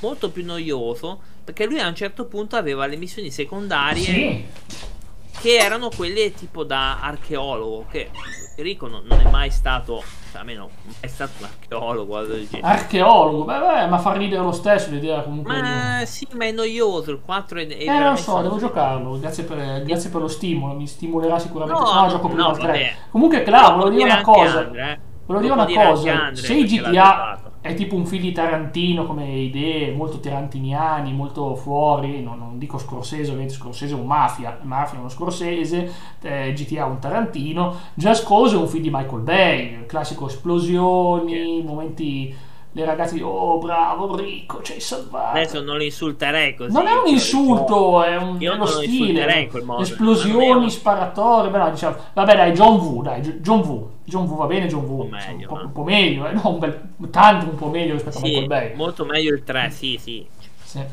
[0.00, 1.20] molto più noioso.
[1.42, 4.44] Perché lui a un certo punto aveva le missioni secondarie Sì.
[5.40, 7.86] Che erano quelle tipo da archeologo.
[7.90, 8.10] Che
[8.56, 10.68] Rico non, non è mai stato, cioè, almeno
[11.00, 12.18] è stato un archeologo.
[12.60, 15.60] Archeologo, beh, beh, ma fa ridere lo stesso l'idea comunque.
[15.60, 17.10] Ma sì, ma è noioso.
[17.10, 19.18] Il 4 è, è Eh, non veramente so, devo giocarlo.
[19.18, 21.80] Grazie per, grazie per lo stimolo, mi stimolerà sicuramente.
[21.80, 22.66] No, No, gioco prima no, al 3.
[22.66, 22.94] vabbè.
[23.10, 24.58] Comunque, Cla, Lo volevo dire una cosa.
[24.58, 25.08] Andre, eh.
[25.30, 26.24] Volevo dire una cosa.
[26.24, 31.54] Andre, Se l'ha GTA è tipo un film di Tarantino come idee, molto tarantiniani, molto
[31.54, 36.52] fuori, non, non dico Scorsese, ovviamente Scorsese è un mafia, mafia è uno Scorsese, eh,
[36.52, 42.34] GTA è un Tarantino, Just Cause è un film di Michael Bay, classico esplosioni, momenti
[42.72, 46.92] le ragazze oh bravo Rico ci hai salvato adesso non lo insulterei così non è
[46.92, 49.82] un insulto è, un, lo stile modo.
[49.82, 54.68] esplosioni sparatorie beh, diciamo, vabbè dai John Woo dai John Woo John Woo va bene
[54.68, 56.32] John Woo un po' meglio, un, po', un po', meglio eh?
[56.32, 59.42] no, un bel, tanto un po' meglio rispetto sì, a Michael Bay molto meglio il
[59.42, 60.24] 3 sì sì
[60.70, 60.84] sì.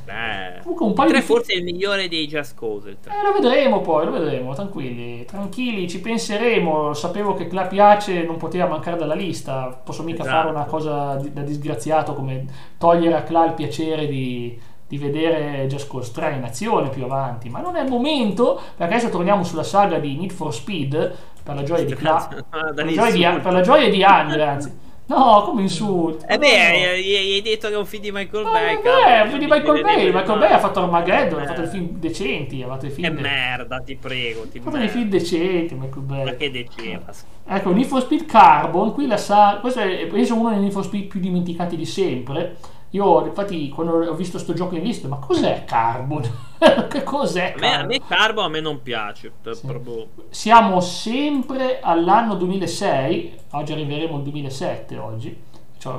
[0.61, 1.25] Comunque un paio 3 di...
[1.25, 2.89] forse è il migliore dei Just Cause.
[2.89, 6.93] Eh, lo vedremo poi, lo vedremo, tranquilli, tranquilli, ci penseremo.
[6.93, 9.80] Sapevo che la piace non poteva mancare dalla lista.
[9.84, 10.36] Posso mica Esatto.
[10.38, 12.45] fare una cosa da disgraziato come
[12.78, 17.49] togliere a Cla il piacere di, di vedere Just Cause 3 in azione più avanti.
[17.49, 21.55] Ma non è il momento, perché adesso torniamo sulla saga di Need for Speed per
[21.55, 22.28] la gioia di Cla.
[22.49, 24.86] Ah, Per per la gioia di Andre, anzi.
[25.10, 26.26] No, come insulti.
[26.28, 28.74] Eh beh, gli hai detto che è un film di Michael Ma Bay.
[28.74, 30.05] non cavolo, è, non di mi Michael Bay.
[30.12, 30.38] Michael mai.
[30.39, 31.47] Bay ha fatto Armageddon, ha Eh.
[31.47, 34.47] fatto dei film decenti, ha fatto dei Che film, de- merda, ti prego.
[34.49, 36.24] Ti ha fatto dei film decenti Michael Bay.
[36.26, 37.05] Ma che deceva?
[37.47, 40.84] Ecco, Need for Speed Carbon, qui la sa, questo è penso uno dei Need for
[40.84, 42.58] Speed più dimenticati di sempre.
[42.91, 46.23] Io, infatti, quando ho visto sto gioco in lista, ma cos'è Carbon?
[46.89, 47.88] che cos'è A me, a Carbon?
[47.88, 49.33] me Carbo a me non piace.
[49.51, 49.67] Sì.
[49.67, 55.43] proprio- Siamo sempre all'anno 2006, oggi arriveremo al 2007 oggi.
[55.77, 55.93] Cioè,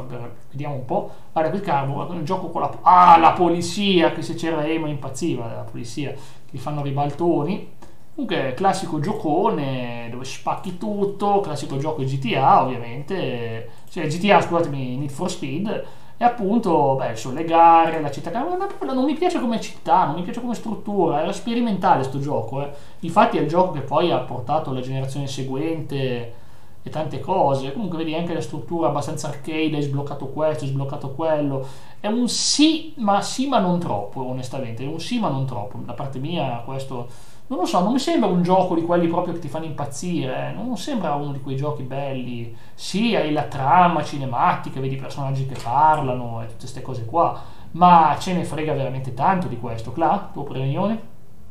[0.51, 1.11] vediamo un po'.
[1.33, 2.79] Guarda, qui Carbon, il gioco con la...
[2.83, 6.19] Ah, la polizia, che se c'era Ema impazziva, la polizia, che
[6.51, 7.77] gli fanno ribaltoni.
[8.15, 15.31] Comunque, classico giocone dove spacchi tutto, classico gioco GTA ovviamente, cioè GTA, scusatemi, Need for
[15.31, 15.85] Speed,
[16.21, 20.17] e appunto, beh, sono le gare, la città, proprio non mi piace come città, non
[20.17, 22.71] mi piace come struttura, era sperimentale sto gioco, eh.
[23.01, 26.35] infatti è il gioco che poi ha portato la generazione seguente
[26.83, 31.11] e tante cose, comunque vedi anche la struttura abbastanza arcade, hai sbloccato questo, hai sbloccato
[31.11, 31.65] quello,
[32.01, 35.79] è un sì, ma sì ma non troppo, onestamente, è un sì ma non troppo,
[35.85, 37.09] da parte mia questo
[37.49, 40.49] non lo so, non mi sembra un gioco di quelli proprio che ti fanno impazzire,
[40.49, 40.53] eh.
[40.53, 42.55] non sembra uno di quei giochi belli.
[42.75, 47.43] Sì, hai la trama cinematica, vedi i personaggi che parlano e tutte queste cose qua,
[47.71, 49.93] ma ce ne frega veramente tanto di questo.
[49.93, 51.01] Cla, tua opinione?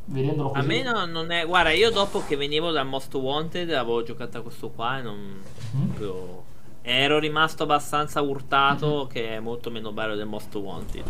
[0.06, 0.68] Vedendolo A così.
[0.68, 1.48] me no- non è.
[1.48, 5.42] Guarda, io dopo che venivo dal Most Wanted avevo giocato a questo qua e non.
[5.76, 5.88] Mm.
[5.88, 6.44] proprio-
[6.90, 9.08] Ero rimasto abbastanza urtato Mm-hmm.
[9.08, 11.04] che è molto meno bello del Most Wanted.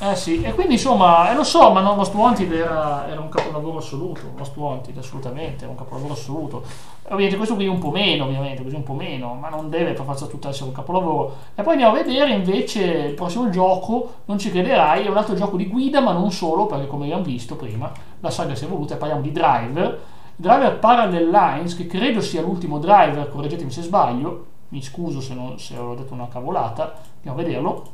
[0.00, 3.30] Eh sì, e quindi insomma, eh, lo so, ma no, Most Wanted era, era un
[3.30, 6.62] capolavoro assoluto, Most Wanted assolutamente, era un capolavoro assoluto.
[7.04, 10.04] Ovviamente questo qui un po' meno, ovviamente, così un po' meno, ma non deve per
[10.04, 11.36] forza tutto essere un capolavoro.
[11.54, 15.34] E poi andiamo a vedere invece il prossimo gioco, non ci crederai, è un altro
[15.34, 17.90] gioco di guida, ma non solo, perché come abbiamo visto prima,
[18.20, 20.00] la saga si è evoluta e parliamo di Driver.
[20.36, 25.58] Driver Parallel Lines, che credo sia l'ultimo driver, correggetemi se sbaglio, mi scuso se, non,
[25.58, 27.92] se ho detto una cavolata, andiamo a vederlo.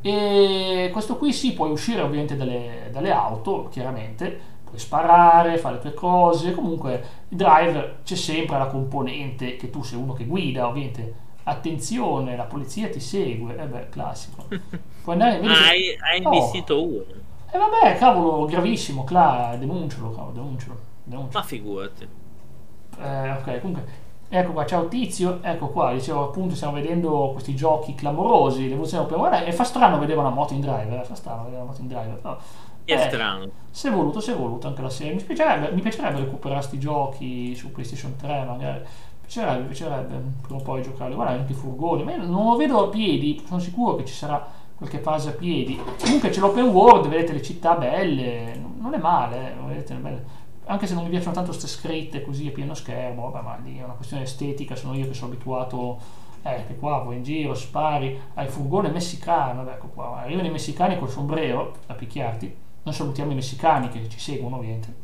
[0.00, 5.80] E questo qui sì, puoi uscire ovviamente dalle, dalle auto, chiaramente, puoi sparare, fare le
[5.80, 10.68] tue cose, comunque il driver c'è sempre la componente che tu sei uno che guida,
[10.68, 11.26] ovviamente.
[11.44, 14.44] Attenzione, la polizia ti segue, eh beh, classico.
[15.02, 16.32] Puoi andare, vedi Ah, hai, hai Oh.
[16.32, 17.04] investito uno.
[17.50, 20.78] E vabbè, cavolo, gravissimo, Cla, denuncialo, cavolo, denuncialo.
[21.04, 21.42] denuncialo.
[21.42, 22.08] Ma figurati.
[22.98, 23.86] Eh, ok, comunque,
[24.28, 29.16] ecco qua, ciao Tizio, ecco qua, dicevo appunto, stiamo vedendo questi giochi clamorosi, l'evoluzione per
[29.16, 31.80] guarda, e fa strano vedere una moto in driver, eh, fa strano vedere una moto
[31.80, 32.36] in driver, però,
[32.84, 33.48] È eh, strano.
[33.70, 36.78] Se è voluto, se è voluto anche la serie, mi piacerebbe, mi piacerebbe recuperare questi
[36.78, 38.86] giochi su PlayStation 3, magari, mi
[39.22, 42.56] piacerebbe, mi piacerebbe prima o poi giocare, guarda anche i furgoni, ma io non lo
[42.56, 46.66] vedo a piedi, sono sicuro che ci sarà qualche fase a piedi, comunque c'è l'open
[46.66, 50.24] world, vedete le città belle, non è male, eh, vedete, è belle
[50.68, 53.78] anche se non mi piacciono tanto queste scritte così a pieno schermo, vabbè, ma lì
[53.78, 55.98] è una questione estetica, sono io che sono abituato,
[56.42, 60.98] eh, che qua vai in giro, spari, hai furgone messicano, ecco qua, arrivano i messicani
[60.98, 64.94] col sombrero a picchiarti, noi salutiamo i messicani che ci seguono ovviamente,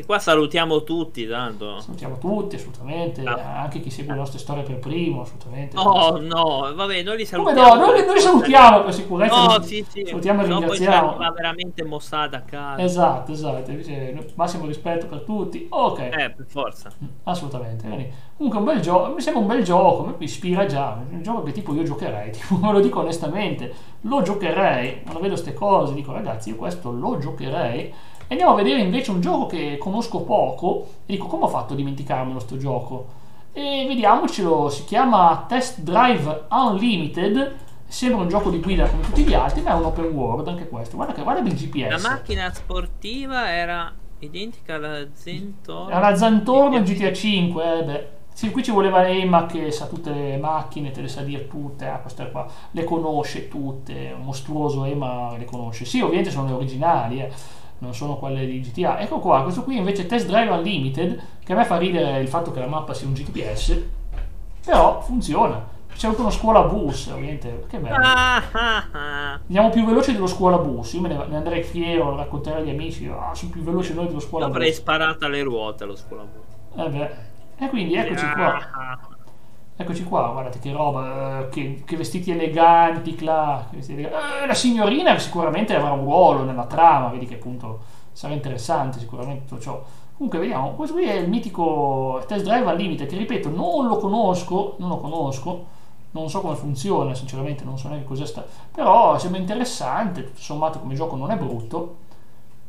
[0.00, 1.78] E qua salutiamo tutti, tanto.
[1.80, 3.60] salutiamo tutti assolutamente, Ah.
[3.64, 5.76] anche chi segue le nostre storie per primo, assolutamente.
[5.76, 7.74] Oh no, vabbè, noi li Come salutiamo.
[7.74, 10.04] no, noi, noi salutiamo per sicurezza, noi sì, sì.
[10.06, 11.08] salutiamo e No, poi ringraziamo.
[11.10, 12.82] arriva veramente mossata a casa.
[12.82, 15.98] Esatto, esatto, invece massimo rispetto per tutti, ok.
[16.00, 16.90] Eh, per forza.
[17.24, 17.86] Assolutamente.
[17.86, 21.42] quindi, comunque un bel gioco, mi sembra un bel gioco, mi ispira già, un gioco
[21.42, 23.70] che tipo io giocherei, tipo, ve lo dico onestamente,
[24.02, 27.92] lo giocherei, quando vedo queste cose dico ragazzi io questo lo giocherei
[28.34, 31.76] andiamo a vedere invece un gioco che conosco poco e dico come ho fatto a
[31.76, 33.18] dimenticarmelo sto gioco
[33.52, 37.56] e vediamocelo, si chiama Test Drive Unlimited
[37.86, 40.68] sembra un gioco di guida come tutti gli altri ma è un open world anche
[40.68, 45.90] questo guarda che guarda il GPS La macchina sportiva era identica alla Zentor.
[45.90, 48.08] È una Zantorno in GTA 5, eh, beh.
[48.32, 51.86] Sì, qui ci voleva Emma che sa tutte le macchine, te le sa dire tutte,
[51.86, 55.84] ah, queste qua le conosce tutte, mostruoso Emma le conosce.
[55.84, 57.30] Sì, ovviamente sono le originali, eh,
[57.80, 58.98] non sono quelle di GTA.
[59.00, 62.28] Ecco qua, questo qui invece è Test Drive Unlimited, che a me fa ridere il
[62.28, 63.82] fatto che la mappa sia un GPS,
[64.64, 65.66] però funziona.
[65.94, 67.64] c'è anche uno scuola bus, ovviamente.
[67.68, 67.96] Che bello.
[67.96, 69.32] Ah, ah, ah.
[69.32, 70.92] Andiamo più veloci dello scuola bus.
[70.94, 73.06] Io me ne, andrei fiero a raccontare agli amici.
[73.06, 74.78] Ah, sono più veloci noi dello scuola avrei bus.
[74.78, 76.80] sparato alle ruote allo scuola bus.
[76.80, 77.10] Eh beh.
[77.64, 79.09] E quindi eccoci qua.
[79.80, 83.24] Eccoci qua, guardate che roba, eh, che, che vestiti eleganti, che
[83.70, 84.42] vestiti eleganti.
[84.42, 87.78] Eh, la signorina sicuramente avrà un ruolo nella trama, vedi che appunto
[88.12, 89.82] sarà interessante sicuramente tutto ciò.
[90.14, 93.96] Comunque vediamo, questo qui è il mitico Test Drive al limite, che ripeto, non lo
[93.96, 95.64] conosco, non lo conosco,
[96.10, 100.78] non so come funziona, sinceramente non so neanche cos'è sta, però sembra interessante, tutto sommato
[100.80, 101.96] come gioco non è brutto,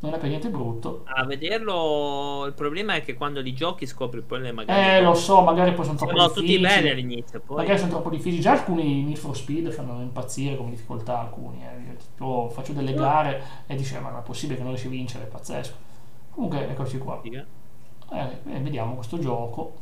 [0.01, 1.03] non è per niente brutto.
[1.05, 4.97] A vederlo, il problema è che quando li giochi scopri poi le magari.
[4.97, 6.67] Eh, lo so, magari poi sono troppo Sono tutti difficili.
[6.67, 7.39] belli all'inizio.
[7.39, 8.41] Poi Magari sono troppo difficili.
[8.41, 11.63] Già alcuni Need for Speed fanno impazzire come difficoltà alcuni.
[11.63, 11.95] Eh.
[12.19, 15.25] Io faccio delle gare e dice ma non è possibile che non riesci a vincere,
[15.25, 15.73] è pazzesco.
[16.31, 17.21] Comunque eccoci qua.
[17.23, 17.39] Eh,
[18.09, 19.75] eh, vediamo questo gioco.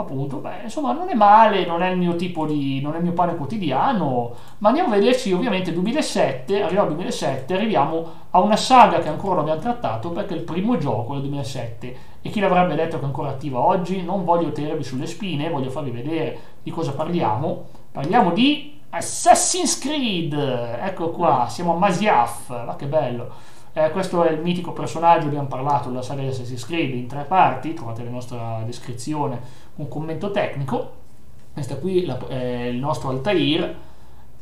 [0.00, 2.80] Appunto, beh, insomma, non è male, non è il mio tipo di.
[2.80, 4.32] non è il mio pane quotidiano.
[4.58, 9.34] Ma andiamo a vederci, ovviamente, 2007, arriviamo al 2007, arriviamo a una saga che ancora
[9.34, 11.96] non abbiamo trattato perché il primo gioco è del 2007.
[12.22, 14.04] E chi l'avrebbe detto che è ancora attiva oggi?
[14.04, 17.64] Non voglio tenervi sulle spine, voglio farvi vedere di cosa parliamo.
[17.90, 20.32] Parliamo di Assassin's Creed.
[20.32, 23.56] Ecco qua, siamo a Masyaf, ma che bello.
[23.72, 27.24] Eh, questo è il mitico personaggio, abbiamo parlato della saga di Assassin's Creed in tre
[27.24, 30.92] parti, trovate nella nostra descrizione un commento tecnico.
[31.52, 33.74] Questo qui la- è il nostro Altair,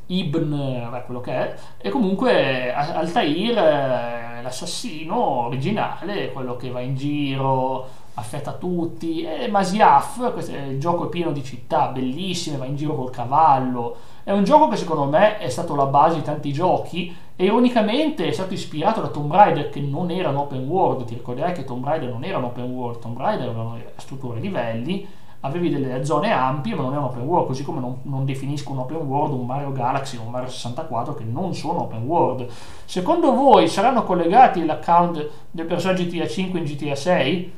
[0.09, 6.81] Ibn, vabbè, quello che è, e comunque eh, Altair è l'assassino originale, quello che va
[6.81, 12.57] in giro, affetta tutti, e Masyaf, questo è- il gioco è pieno di città bellissime,
[12.57, 16.17] va in giro col cavallo, è un gioco che secondo me è stato la base
[16.17, 20.37] di tanti giochi e ironicamente è stato ispirato da Tomb Raider che non era un
[20.37, 23.61] open world, ti ricorderai che Tomb Raider non era un open world, Tomb Raider era
[23.61, 25.07] una struttura livelli,
[25.41, 28.73] avevi delle zone ampie ma non è un open world, così come non, non definisco
[28.73, 32.47] un open world un Mario Galaxy o un Mario 64 che non sono open world.
[32.85, 37.53] Secondo voi saranno collegati l'account del personaggio GTA 5 in GTA 6?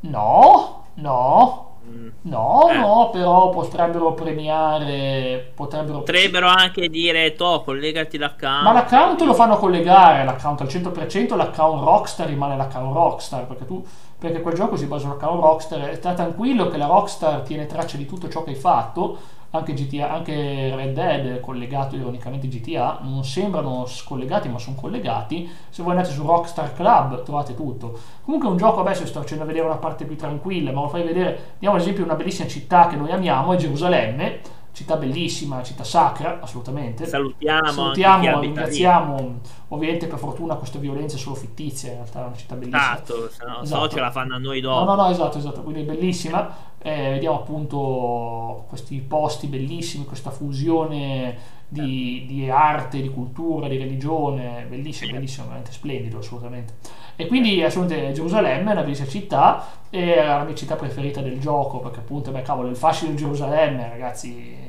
[0.00, 2.08] No, no, Mm.
[2.22, 2.78] no, Eh.
[2.78, 5.98] no, però potrebbero premiare, potrebbero...
[5.98, 8.62] Potrebbero anche dire, to, collegati l'account.
[8.62, 13.84] Ma l'account lo fanno collegare, l'account al 100%, l'account Rockstar rimane l'account Rockstar, perché tu
[14.24, 17.98] perché quel gioco si basa sull'account Rockstar e sta tranquillo che la Rockstar tiene traccia
[17.98, 19.18] di tutto ciò che hai fatto,
[19.50, 25.82] anche, GTA, anche Red Dead collegato ironicamente GTA, non sembrano scollegati ma sono collegati, se
[25.82, 27.98] voi andate su Rockstar Club trovate tutto.
[28.24, 31.02] Comunque è un gioco, adesso sto facendo vedere una parte più tranquilla, ma lo fai
[31.02, 34.40] vedere, diamo ad esempio una bellissima città che noi amiamo, è Gerusalemme,
[34.74, 37.06] città bellissima, città sacra, assolutamente.
[37.06, 38.46] Salutiamo, Salutiamo, lì.
[38.46, 39.40] ringraziamo.
[39.68, 42.94] Ovviamente per fortuna questa violenza è solo fittizia, in realtà è una città bellissima.
[42.94, 43.88] Esatto, se no, no Esatto.
[43.88, 44.84] ce la fanno a noi No, dopo.
[44.84, 46.72] no, no, esatto, esatto, quindi è bellissima.
[46.86, 54.66] Eh, vediamo appunto questi posti bellissimi, questa fusione di, di arte, di cultura, di religione,
[54.68, 56.74] bellissimo, bellissimo, veramente splendido, assolutamente.
[57.16, 61.78] E quindi assolutamente Gerusalemme è una bellissima città, è la mia città preferita del gioco,
[61.80, 64.63] perché appunto, beh cavolo, il fascino di Gerusalemme, ragazzi,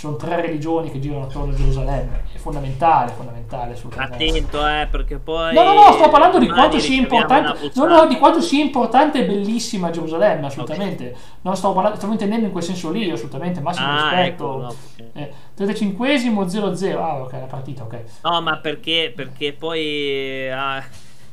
[0.00, 4.24] ci sono tre religioni che girano attorno a Gerusalemme, è fondamentale, fondamentale, assolutamente.
[4.24, 5.52] Attento, eh, perché poi.
[5.52, 7.70] No, no, no, sto parlando di quanto sia importante.
[7.74, 11.14] No, no, di quanto sia importante e bellissima Gerusalemme, assolutamente.
[11.42, 13.60] Non stavo parlando, stavo intendendo in quel senso lì, assolutamente.
[13.60, 14.24] Massimo Ah, rispetto.
[14.24, 15.04] ecco, no, ok.
[15.12, 16.96] Eh, 35esimo 0-0.
[16.98, 18.02] Ah, ok, la partita, ok.
[18.22, 19.12] No, ma perché?
[19.14, 20.82] Perché poi ah,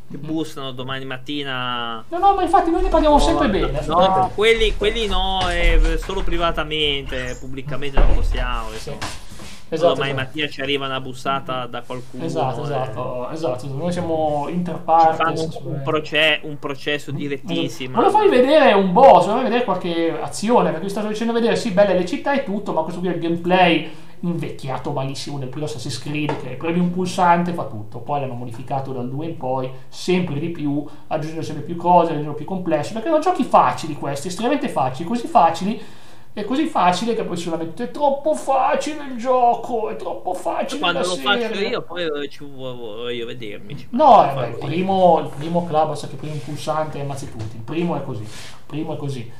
[0.10, 2.04] che bussano domani mattina.
[2.08, 3.72] No, no, ma infatti noi ne parliamo sempre No, bene.
[3.72, 4.34] No, assolutamente.
[4.36, 8.70] quelli, quelli no, eh, solo privatamente, pubblicamente non possiamo.
[8.78, 8.96] Sì.
[9.70, 10.26] Esatto, domani esatto.
[10.26, 12.24] mattina ci arriva una bussata da qualcuno.
[12.24, 13.68] Esatto, eh, esatto, esatto.
[13.68, 17.96] Noi siamo fanno un, un, proce- un processo direttissimo.
[17.96, 21.72] Volevo farvi vedere un boss, volevo vedere qualche azione, perché vi stavo dicendo vedere, sì,
[21.72, 23.92] belle le città e tutto, ma questo qui è il gameplay
[24.22, 28.92] invecchiato malissimo del primo Assassin's Creed, che premi un pulsante fa tutto, poi l'hanno modificato
[28.92, 33.10] dal 2 in poi, sempre di più, aggiungendo sempre più cose, rendendo più complesso, perché
[33.10, 35.82] sono giochi facili questi, estremamente facili, così facili,
[36.34, 41.00] è così facile che poi solamente è troppo facile il gioco, è troppo facile Quando
[41.00, 41.48] lo serie.
[41.48, 43.76] faccio io, poi eh, ci vo- voglio vedermi.
[43.76, 47.02] ci No, eh, beh, il, primo, il primo club sa che prima un pulsante e
[47.02, 47.56] ammazzi tutti.
[47.56, 48.22] Il primo è così.
[48.22, 48.30] Il
[48.68, 49.32] primo è così.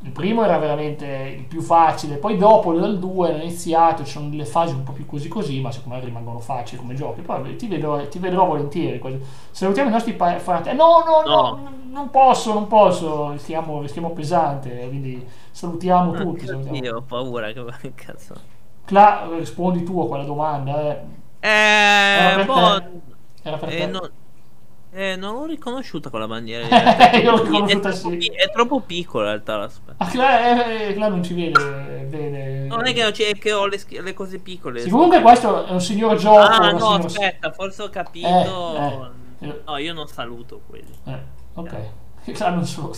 [0.00, 4.28] Il primo era veramente il più facile, poi dopo dal 2 hanno iniziato, ci sono
[4.28, 7.20] delle fasi un po' più così così, ma secondo me rimangono facili come giochi.
[7.20, 9.00] Poi ti vedrò, ti vedrò volentieri.
[9.00, 9.20] quasi.
[9.50, 10.76] Salutiamo i nostri pa- fratelli.
[10.76, 11.70] No, no, no, No.
[11.90, 16.46] non posso, non posso, rischiamo, rischiamo pesante, quindi salutiamo Ah, tutti.
[16.46, 16.76] salutiamo.
[16.76, 18.34] Io ho paura che cazzo.
[18.84, 20.80] Cla, rispondi tu a quella domanda.
[20.80, 21.02] Eh.
[21.40, 22.88] Era Eh, per boh, te.
[23.42, 23.86] Era per eh, te.
[23.86, 24.10] no-
[25.00, 26.66] Eh, non l'ho riconosciuta con la bandiera.
[27.08, 28.16] È troppo, sì.
[28.16, 29.94] pi- è troppo piccola in realtà l'aspetto.
[30.02, 32.66] Ah, là, eh, là non ci vede bene.
[32.66, 34.80] Non è che, c'è- è che ho le, le cose piccole.
[34.80, 36.38] Sì, comunque questo è un signor gioco.
[36.40, 38.26] ah, no, signora- aspetta, forse ho capito.
[39.38, 39.60] Eh, eh.
[39.64, 40.92] No, io non saluto quelli.
[41.04, 41.18] Eh,
[41.54, 41.76] ok.
[42.36, 42.92] Là non so.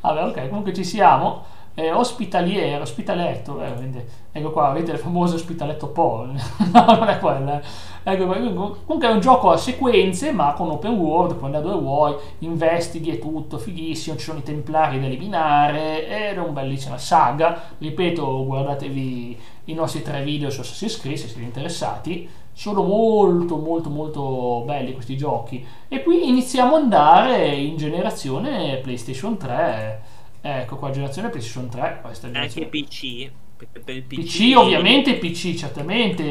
[0.00, 1.44] Vabbè, ok, comunque ci siamo.
[1.76, 6.24] Eh, ospitaliere, ospitaletto, eh, vedete, ecco qua, vedete il famoso ospitaletto Po,
[6.72, 7.60] no, non è quella.
[7.60, 7.64] eh.
[8.04, 12.14] Ecco, comunque è un gioco a sequenze, ma con open world, puoi andare dove vuoi,
[12.40, 17.60] investighi e tutto, fighissimo, ci sono i templari da eliminare, ed è un bellissima saga.
[17.78, 22.28] Ripeto, guardatevi i nostri tre video su Assassin's Creed se siete interessati.
[22.52, 25.66] Sono molto molto molto belli questi giochi.
[25.88, 30.13] E qui iniziamo ad andare in generazione PlayStation 3.
[30.46, 32.00] Ecco qua, generazione PlayStation 3.
[32.02, 32.68] Questa Anche generazione.
[32.68, 33.30] PC.
[33.56, 34.16] Perché per il PC,
[34.52, 36.22] PC, ovviamente, PC certamente.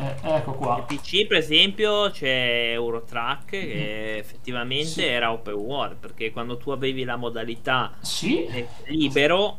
[0.00, 0.78] Eh, ecco qua.
[0.88, 5.04] Il PC, per esempio, c'è Eurotrack che effettivamente Sì.
[5.04, 5.96] era open world.
[5.96, 9.58] Perché quando tu avevi la modalità Sì, eh, libero,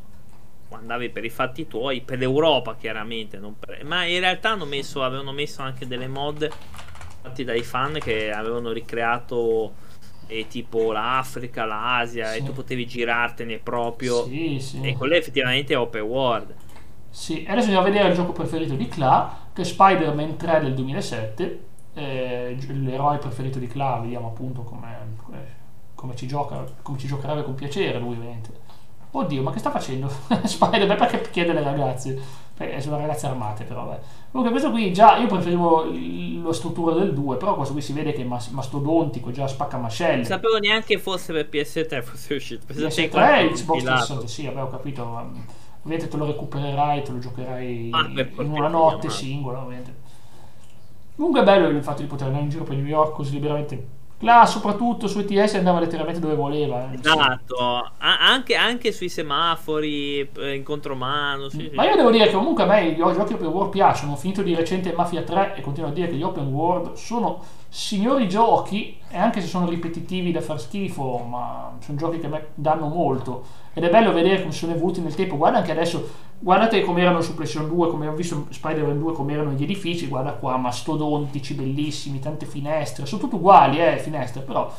[0.72, 3.38] andavi per i fatti tuoi, per l'Europa chiaramente.
[3.38, 6.50] non per- Ma in realtà hanno messo, avevano messo anche delle mod
[7.22, 9.76] fatti dai fan che avevano ricreato
[10.28, 12.40] eh, tipo l'Africa, l'Asia Sì.
[12.40, 14.26] e tu potevi girartene proprio.
[14.26, 14.82] sì, sì.
[14.82, 16.54] E quello effettivamente è open world.
[17.10, 20.60] Sì, e adesso andiamo a vedere il gioco preferito di Cla, che è Spider-Man 3
[20.62, 21.64] del 2007.
[21.94, 24.98] Eh, l'eroe preferito di Cla, vediamo appunto come,
[25.94, 28.50] come ci gioca, come ci giocherebbe con piacere lui, ovviamente.
[29.16, 30.10] Oddio, ma che sta facendo?
[30.44, 32.20] Spider-Man perché chiede le ragazze?
[32.58, 33.86] Beh, sono ragazze armate, però.
[33.86, 34.00] Beh.
[34.32, 35.86] Comunque, questo qui già io preferivo
[36.44, 39.78] la struttura del 2, però questo qui si vede che è mas- mastodontico, già spacca
[39.78, 40.16] mascelle.
[40.18, 42.66] Non sapevo neanche fosse per PS3 fosse uscito.
[42.66, 44.06] Pensate PS3 quanto e Xbox compilato.
[44.06, 45.06] 360, sì, vabbè, ho capito.
[45.06, 45.30] ma
[45.86, 49.94] Ovviamente te lo recupererai, te lo giocherai Ah, in una notte singola, ovviamente.
[51.16, 53.93] Comunque è bello il fatto di poter andare in giro per New York così liberamente.
[54.24, 56.90] Là, soprattutto su ETS andava letteralmente dove voleva.
[56.92, 56.96] eh.
[56.98, 61.50] Esatto, anche, anche sui semafori, eh, in contromano.
[61.50, 61.70] Sì.
[61.74, 64.14] Ma io devo dire che comunque a me i giochi open world piacciono.
[64.14, 67.44] Ho finito di recente Mafia 3 e continuo a dire che gli open world sono
[67.68, 72.30] signori giochi e anche se sono ripetitivi da far schifo, ma sono giochi che a
[72.30, 73.44] me danno molto.
[73.74, 75.36] Ed è bello vedere come sono evoluti nel tempo.
[75.36, 76.10] Guarda anche adesso,
[76.40, 80.08] guardate come erano su PlayStation 2, come ho visto Spider-Man 2, come erano gli edifici.
[80.08, 83.06] Guarda qua, mastodontici, bellissimi, tante finestre.
[83.06, 84.72] Sono tutti uguali, eh, finestre, però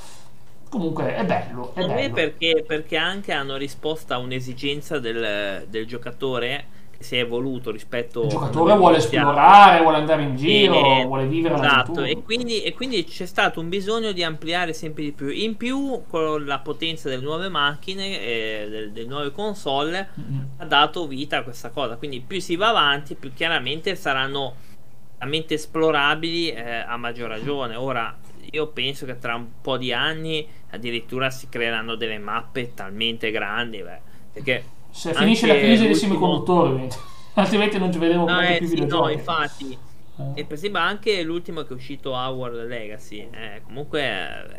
[0.68, 1.72] comunque è bello.
[1.74, 2.14] È bello.
[2.14, 8.28] perché, perché anche hanno risposto a un'esigenza del, del giocatore si è evoluto rispetto Il
[8.28, 13.04] giocatore vuole esplorare, vuole andare in giro, E- vuole vivere esatto, e quindi, e quindi
[13.04, 15.28] c'è stato un bisogno di ampliare sempre di più.
[15.28, 20.38] In più, con la potenza delle nuove macchine e del- delle nuove console, Mm.
[20.58, 21.96] ha dato vita a questa cosa.
[21.96, 24.54] Quindi più si va avanti, più chiaramente saranno
[25.18, 27.76] veramente esplorabili eh, a maggior ragione.
[27.76, 28.14] Ora,
[28.50, 33.82] io penso che tra un po' di anni addirittura si creeranno delle mappe talmente grandi,
[33.82, 34.00] beh,
[34.32, 34.64] perché
[34.94, 36.88] Se Anche finisce la crisi dei semiconduttori,
[37.34, 39.76] altrimenti non ci vedremo No, eh, più sì, no, infatti.
[40.16, 40.30] Eh.
[40.34, 44.00] E per esempio anche l'ultimo che è uscito Howard Legacy, eh, comunque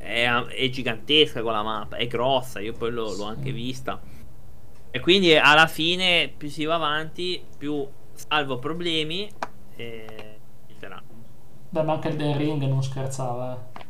[0.02, 4.02] è, è gigantesca quella mappa, è grossa, io poi l'ho, l'ho anche vista.
[4.92, 9.30] E quindi alla fine più si va avanti, più salvo problemi
[9.78, 11.02] e eccetera.
[11.70, 13.54] Beh, ma anche il Den Ring non scherzava.
[13.56, 13.84] eh.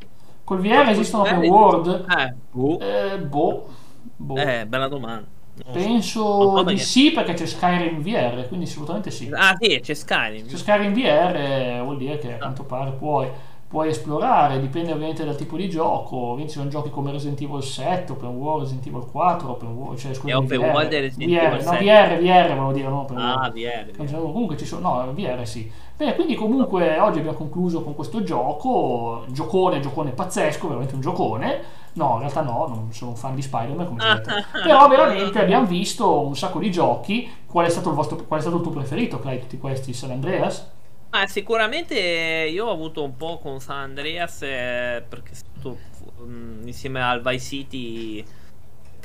[0.44, 2.06] Col VR esistono open world?
[2.08, 2.80] Eh, boh.
[2.80, 3.70] Eh, boh.
[4.16, 4.36] boh.
[4.36, 5.35] Eh, bella domanda.
[5.72, 9.30] Penso so di sì perché c'è Skyrim VR, quindi assolutamente sì.
[9.34, 10.48] Ah sì, c'è Skyrim.
[10.48, 13.28] Se Skyrim VR eh, vuol dire che a quanto pare puoi,
[13.68, 16.38] puoi esplorare, dipende ovviamente dal tipo di gioco.
[16.42, 20.14] Ci sono giochi come Resident Evil 7, Open World, Resident Evil 4, Open World, cioè
[20.14, 21.84] scusa, open VR, world Resident VR, Evil no, 7.
[21.86, 23.50] VR, VR volevo dire, non Open Ah.
[23.54, 23.92] VR.
[24.06, 25.72] C'è- Comunque ci sono, no, VR sì.
[25.98, 31.84] Bene, quindi comunque oggi abbiamo concluso con questo gioco, giocone, giocone pazzesco, veramente un giocone.
[31.96, 34.46] No, in realtà no, non sono un fan di Spider-Man come vedete.
[34.64, 37.30] Però veramente abbiamo visto un sacco di giochi.
[37.46, 39.94] Qual è stato il, vostro, qual è stato il tuo preferito, Clay, tutti questi?
[39.94, 40.72] San Andreas?
[41.10, 45.78] Ma sicuramente io ho avuto un po' con San Andreas eh, perché è stato
[46.22, 48.26] mm, insieme al Vice City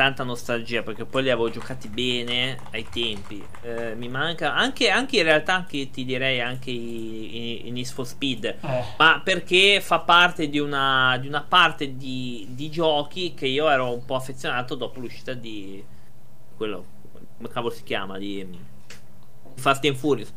[0.01, 3.45] tanta nostalgia perché poi li avevo giocati bene ai tempi.
[3.61, 8.45] Eh, mi manca anche, anche in realtà anche ti direi anche i, i, Speed.
[8.45, 13.69] Eh, Ma perché fa parte di una, di una parte di, di giochi che io
[13.69, 15.85] ero un po' affezionato dopo l'uscita di
[16.57, 16.85] quello,
[17.37, 18.49] come cavolo si chiama, di
[19.57, 20.33] Fast and Furious.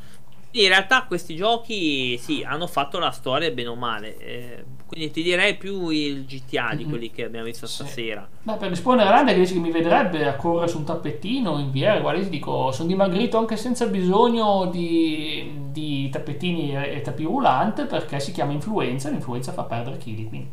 [0.53, 4.17] Quindi in realtà questi giochi sì, hanno fatto la storia bene o male.
[4.17, 6.89] eh, quindi ti direi più il GTA di Mhm.
[6.89, 7.73] quelli che abbiamo visto Sì.
[7.73, 8.29] stasera.
[8.43, 11.57] beh, per rispondere a Randa che dice che mi vedrebbe a correre su un tappettino
[11.57, 16.97] in VR, guarda, io ti dico, sono dimagrito anche senza bisogno di, di tappetini e,
[16.97, 20.49] e tapis roulant perché si chiama influenza, l'influenza fa perdere chili, quindi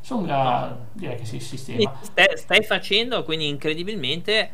[0.00, 1.92] Sono gra- direi che si sistema.
[2.02, 4.50] Stai, stai facendo, quindi incredibilmente,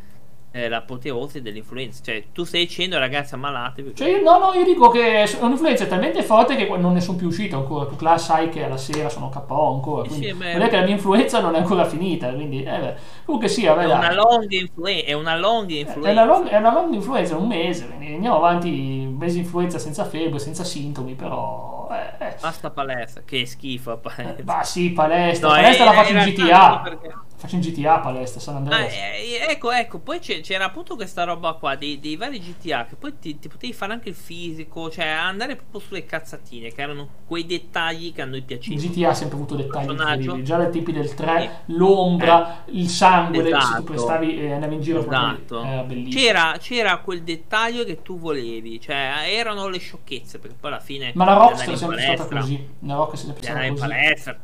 [0.52, 2.02] eh, l'apoteosi dell'influenza.
[2.02, 3.94] Cioè, tu stai dicendo, ragazzi, ammalatevi.
[3.94, 7.16] Cioè, io- no, no, io dico che è un'influenza talmente forte che non ne sono
[7.16, 7.86] più uscito ancora.
[7.86, 10.08] Tu, là, sai che alla sera sono KO ancora.
[10.08, 10.44] Quindi, sì, beh.
[10.44, 12.32] vuol dire che la mia influenza non è ancora finita.
[12.32, 12.94] Quindi, eh,
[13.24, 13.96] comunque sì, vabbè, È dai.
[13.98, 15.06] una long influenza.
[15.06, 16.08] È una long influenza.
[16.08, 18.68] È una, long, è una long influenza, un mese, quindi andiamo avanti,
[19.06, 21.78] un mese di influenza senza febbre, senza sintomi, però...
[21.90, 23.22] Eh, eh, Basta palestra.
[23.24, 24.36] Che schifo, palestra.
[24.36, 27.98] eh, bah sì, palestra, No, palestra eh, la faccio in GTA, perché- faccio in GTA
[28.00, 28.92] palestra, San Ah, Andreas.
[28.94, 33.18] eh, ecco, ecco, poi c'era appunto questa roba qua dei, dei vari GTA che poi
[33.18, 37.46] ti, ti potevi fare anche il fisico, cioè andare proprio sulle cazzatine, che erano quei
[37.46, 38.82] dettagli che a noi piacevano.
[38.86, 43.48] GTA ha sempre avuto dettagli incredibili, già dai tempi del 3, l'ombra, il sangue, se
[43.48, 43.76] Esatto.
[43.76, 45.64] tu prestavi e andavi in giro Esatto.
[45.64, 46.22] era bellissimo.
[46.22, 51.12] C'era, c'era quel dettaglio che tu volevi, cioè erano le sciocchezze, perché poi alla fine
[51.14, 53.80] Ma la Rockstar sempre stata palestra, così, la Rockstar è sempre stata così.
[53.80, 54.36] palestra.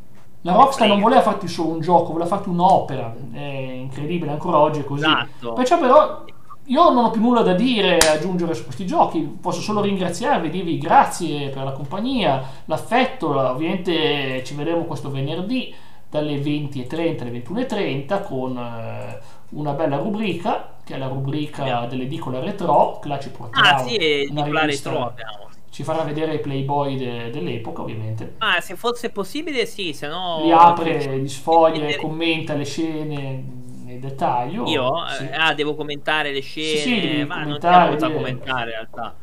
[0.43, 4.81] La Rockstar non voleva farti solo un gioco, voleva farti un'opera, è incredibile, ancora oggi
[4.81, 5.05] è così.
[5.05, 5.53] Esatto.
[5.55, 6.25] Perciò però
[6.69, 10.49] io non ho più nulla da dire e aggiungere su questi giochi, posso solo ringraziarvi,
[10.51, 15.75] dirvi grazie per la compagnia, l'affetto, ovviamente ci vedremo questo venerdì
[16.09, 19.19] dalle 20.30 alle 21.30 con eh,
[19.51, 21.87] una bella rubrica, che è la rubrica Abbiamo.
[21.87, 25.45] dell'edicola retro, che là ci porterà Ah sì, una rivista- Retro abbiamo.
[25.77, 28.37] Ci farà vedere i playboy de- dell'epoca ovviamente.
[28.39, 30.41] Ah, se fosse possibile sì, se no...
[30.43, 33.45] li apre, li sfoglia, Vedere- commenta le scene
[33.85, 34.65] nel dettaglio.
[34.67, 35.07] Io?
[35.19, 35.25] Sì.
[35.25, 38.63] Eh, Ah, devo commentare le scene, Sì, sì, ma non c'è molto da dire- commentare
[38.63, 39.15] in realtà.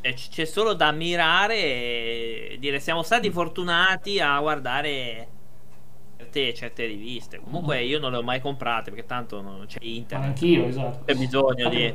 [0.00, 5.28] Eh, C'è solo da ammirare e dire siamo stati fortunati a guardare
[6.16, 7.40] certe, certe riviste.
[7.44, 10.28] Comunque io non le ho mai comprate perché tanto non c'è Ma internet.
[10.28, 11.04] anch'io, esatto.
[11.04, 11.94] C'è bisogno di...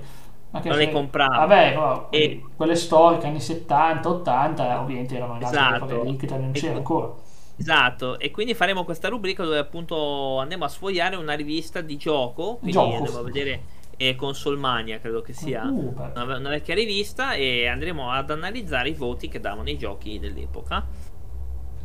[0.56, 1.34] Anche- non se- le compravo.
[1.34, 6.04] Vabbè, però, E- quelle storiche anni 70, 80, ovviamente erano in Esatto.
[6.04, 7.14] lì che non c'era E- ancora.
[7.58, 12.56] Esatto, e quindi faremo questa rubrica dove appunto andiamo a sfogliare una rivista di gioco,
[12.56, 12.96] quindi Gioco.
[12.96, 13.62] andiamo a vedere
[13.98, 18.94] eh, Consolmania, credo che sia Uh, una, una vecchia rivista e andremo ad analizzare i
[18.94, 20.86] voti che davano i giochi dell'epoca.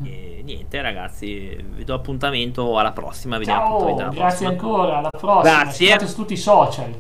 [0.03, 0.07] Mm.
[0.07, 4.49] E niente ragazzi, vi do appuntamento alla prossima, vediamo Ciao, alla grazie prossima.
[4.49, 5.41] ancora, alla prossima.
[5.43, 5.87] Grazie.
[5.87, 6.91] Seguite su tutti i social.
[6.91, 6.99] Ciao.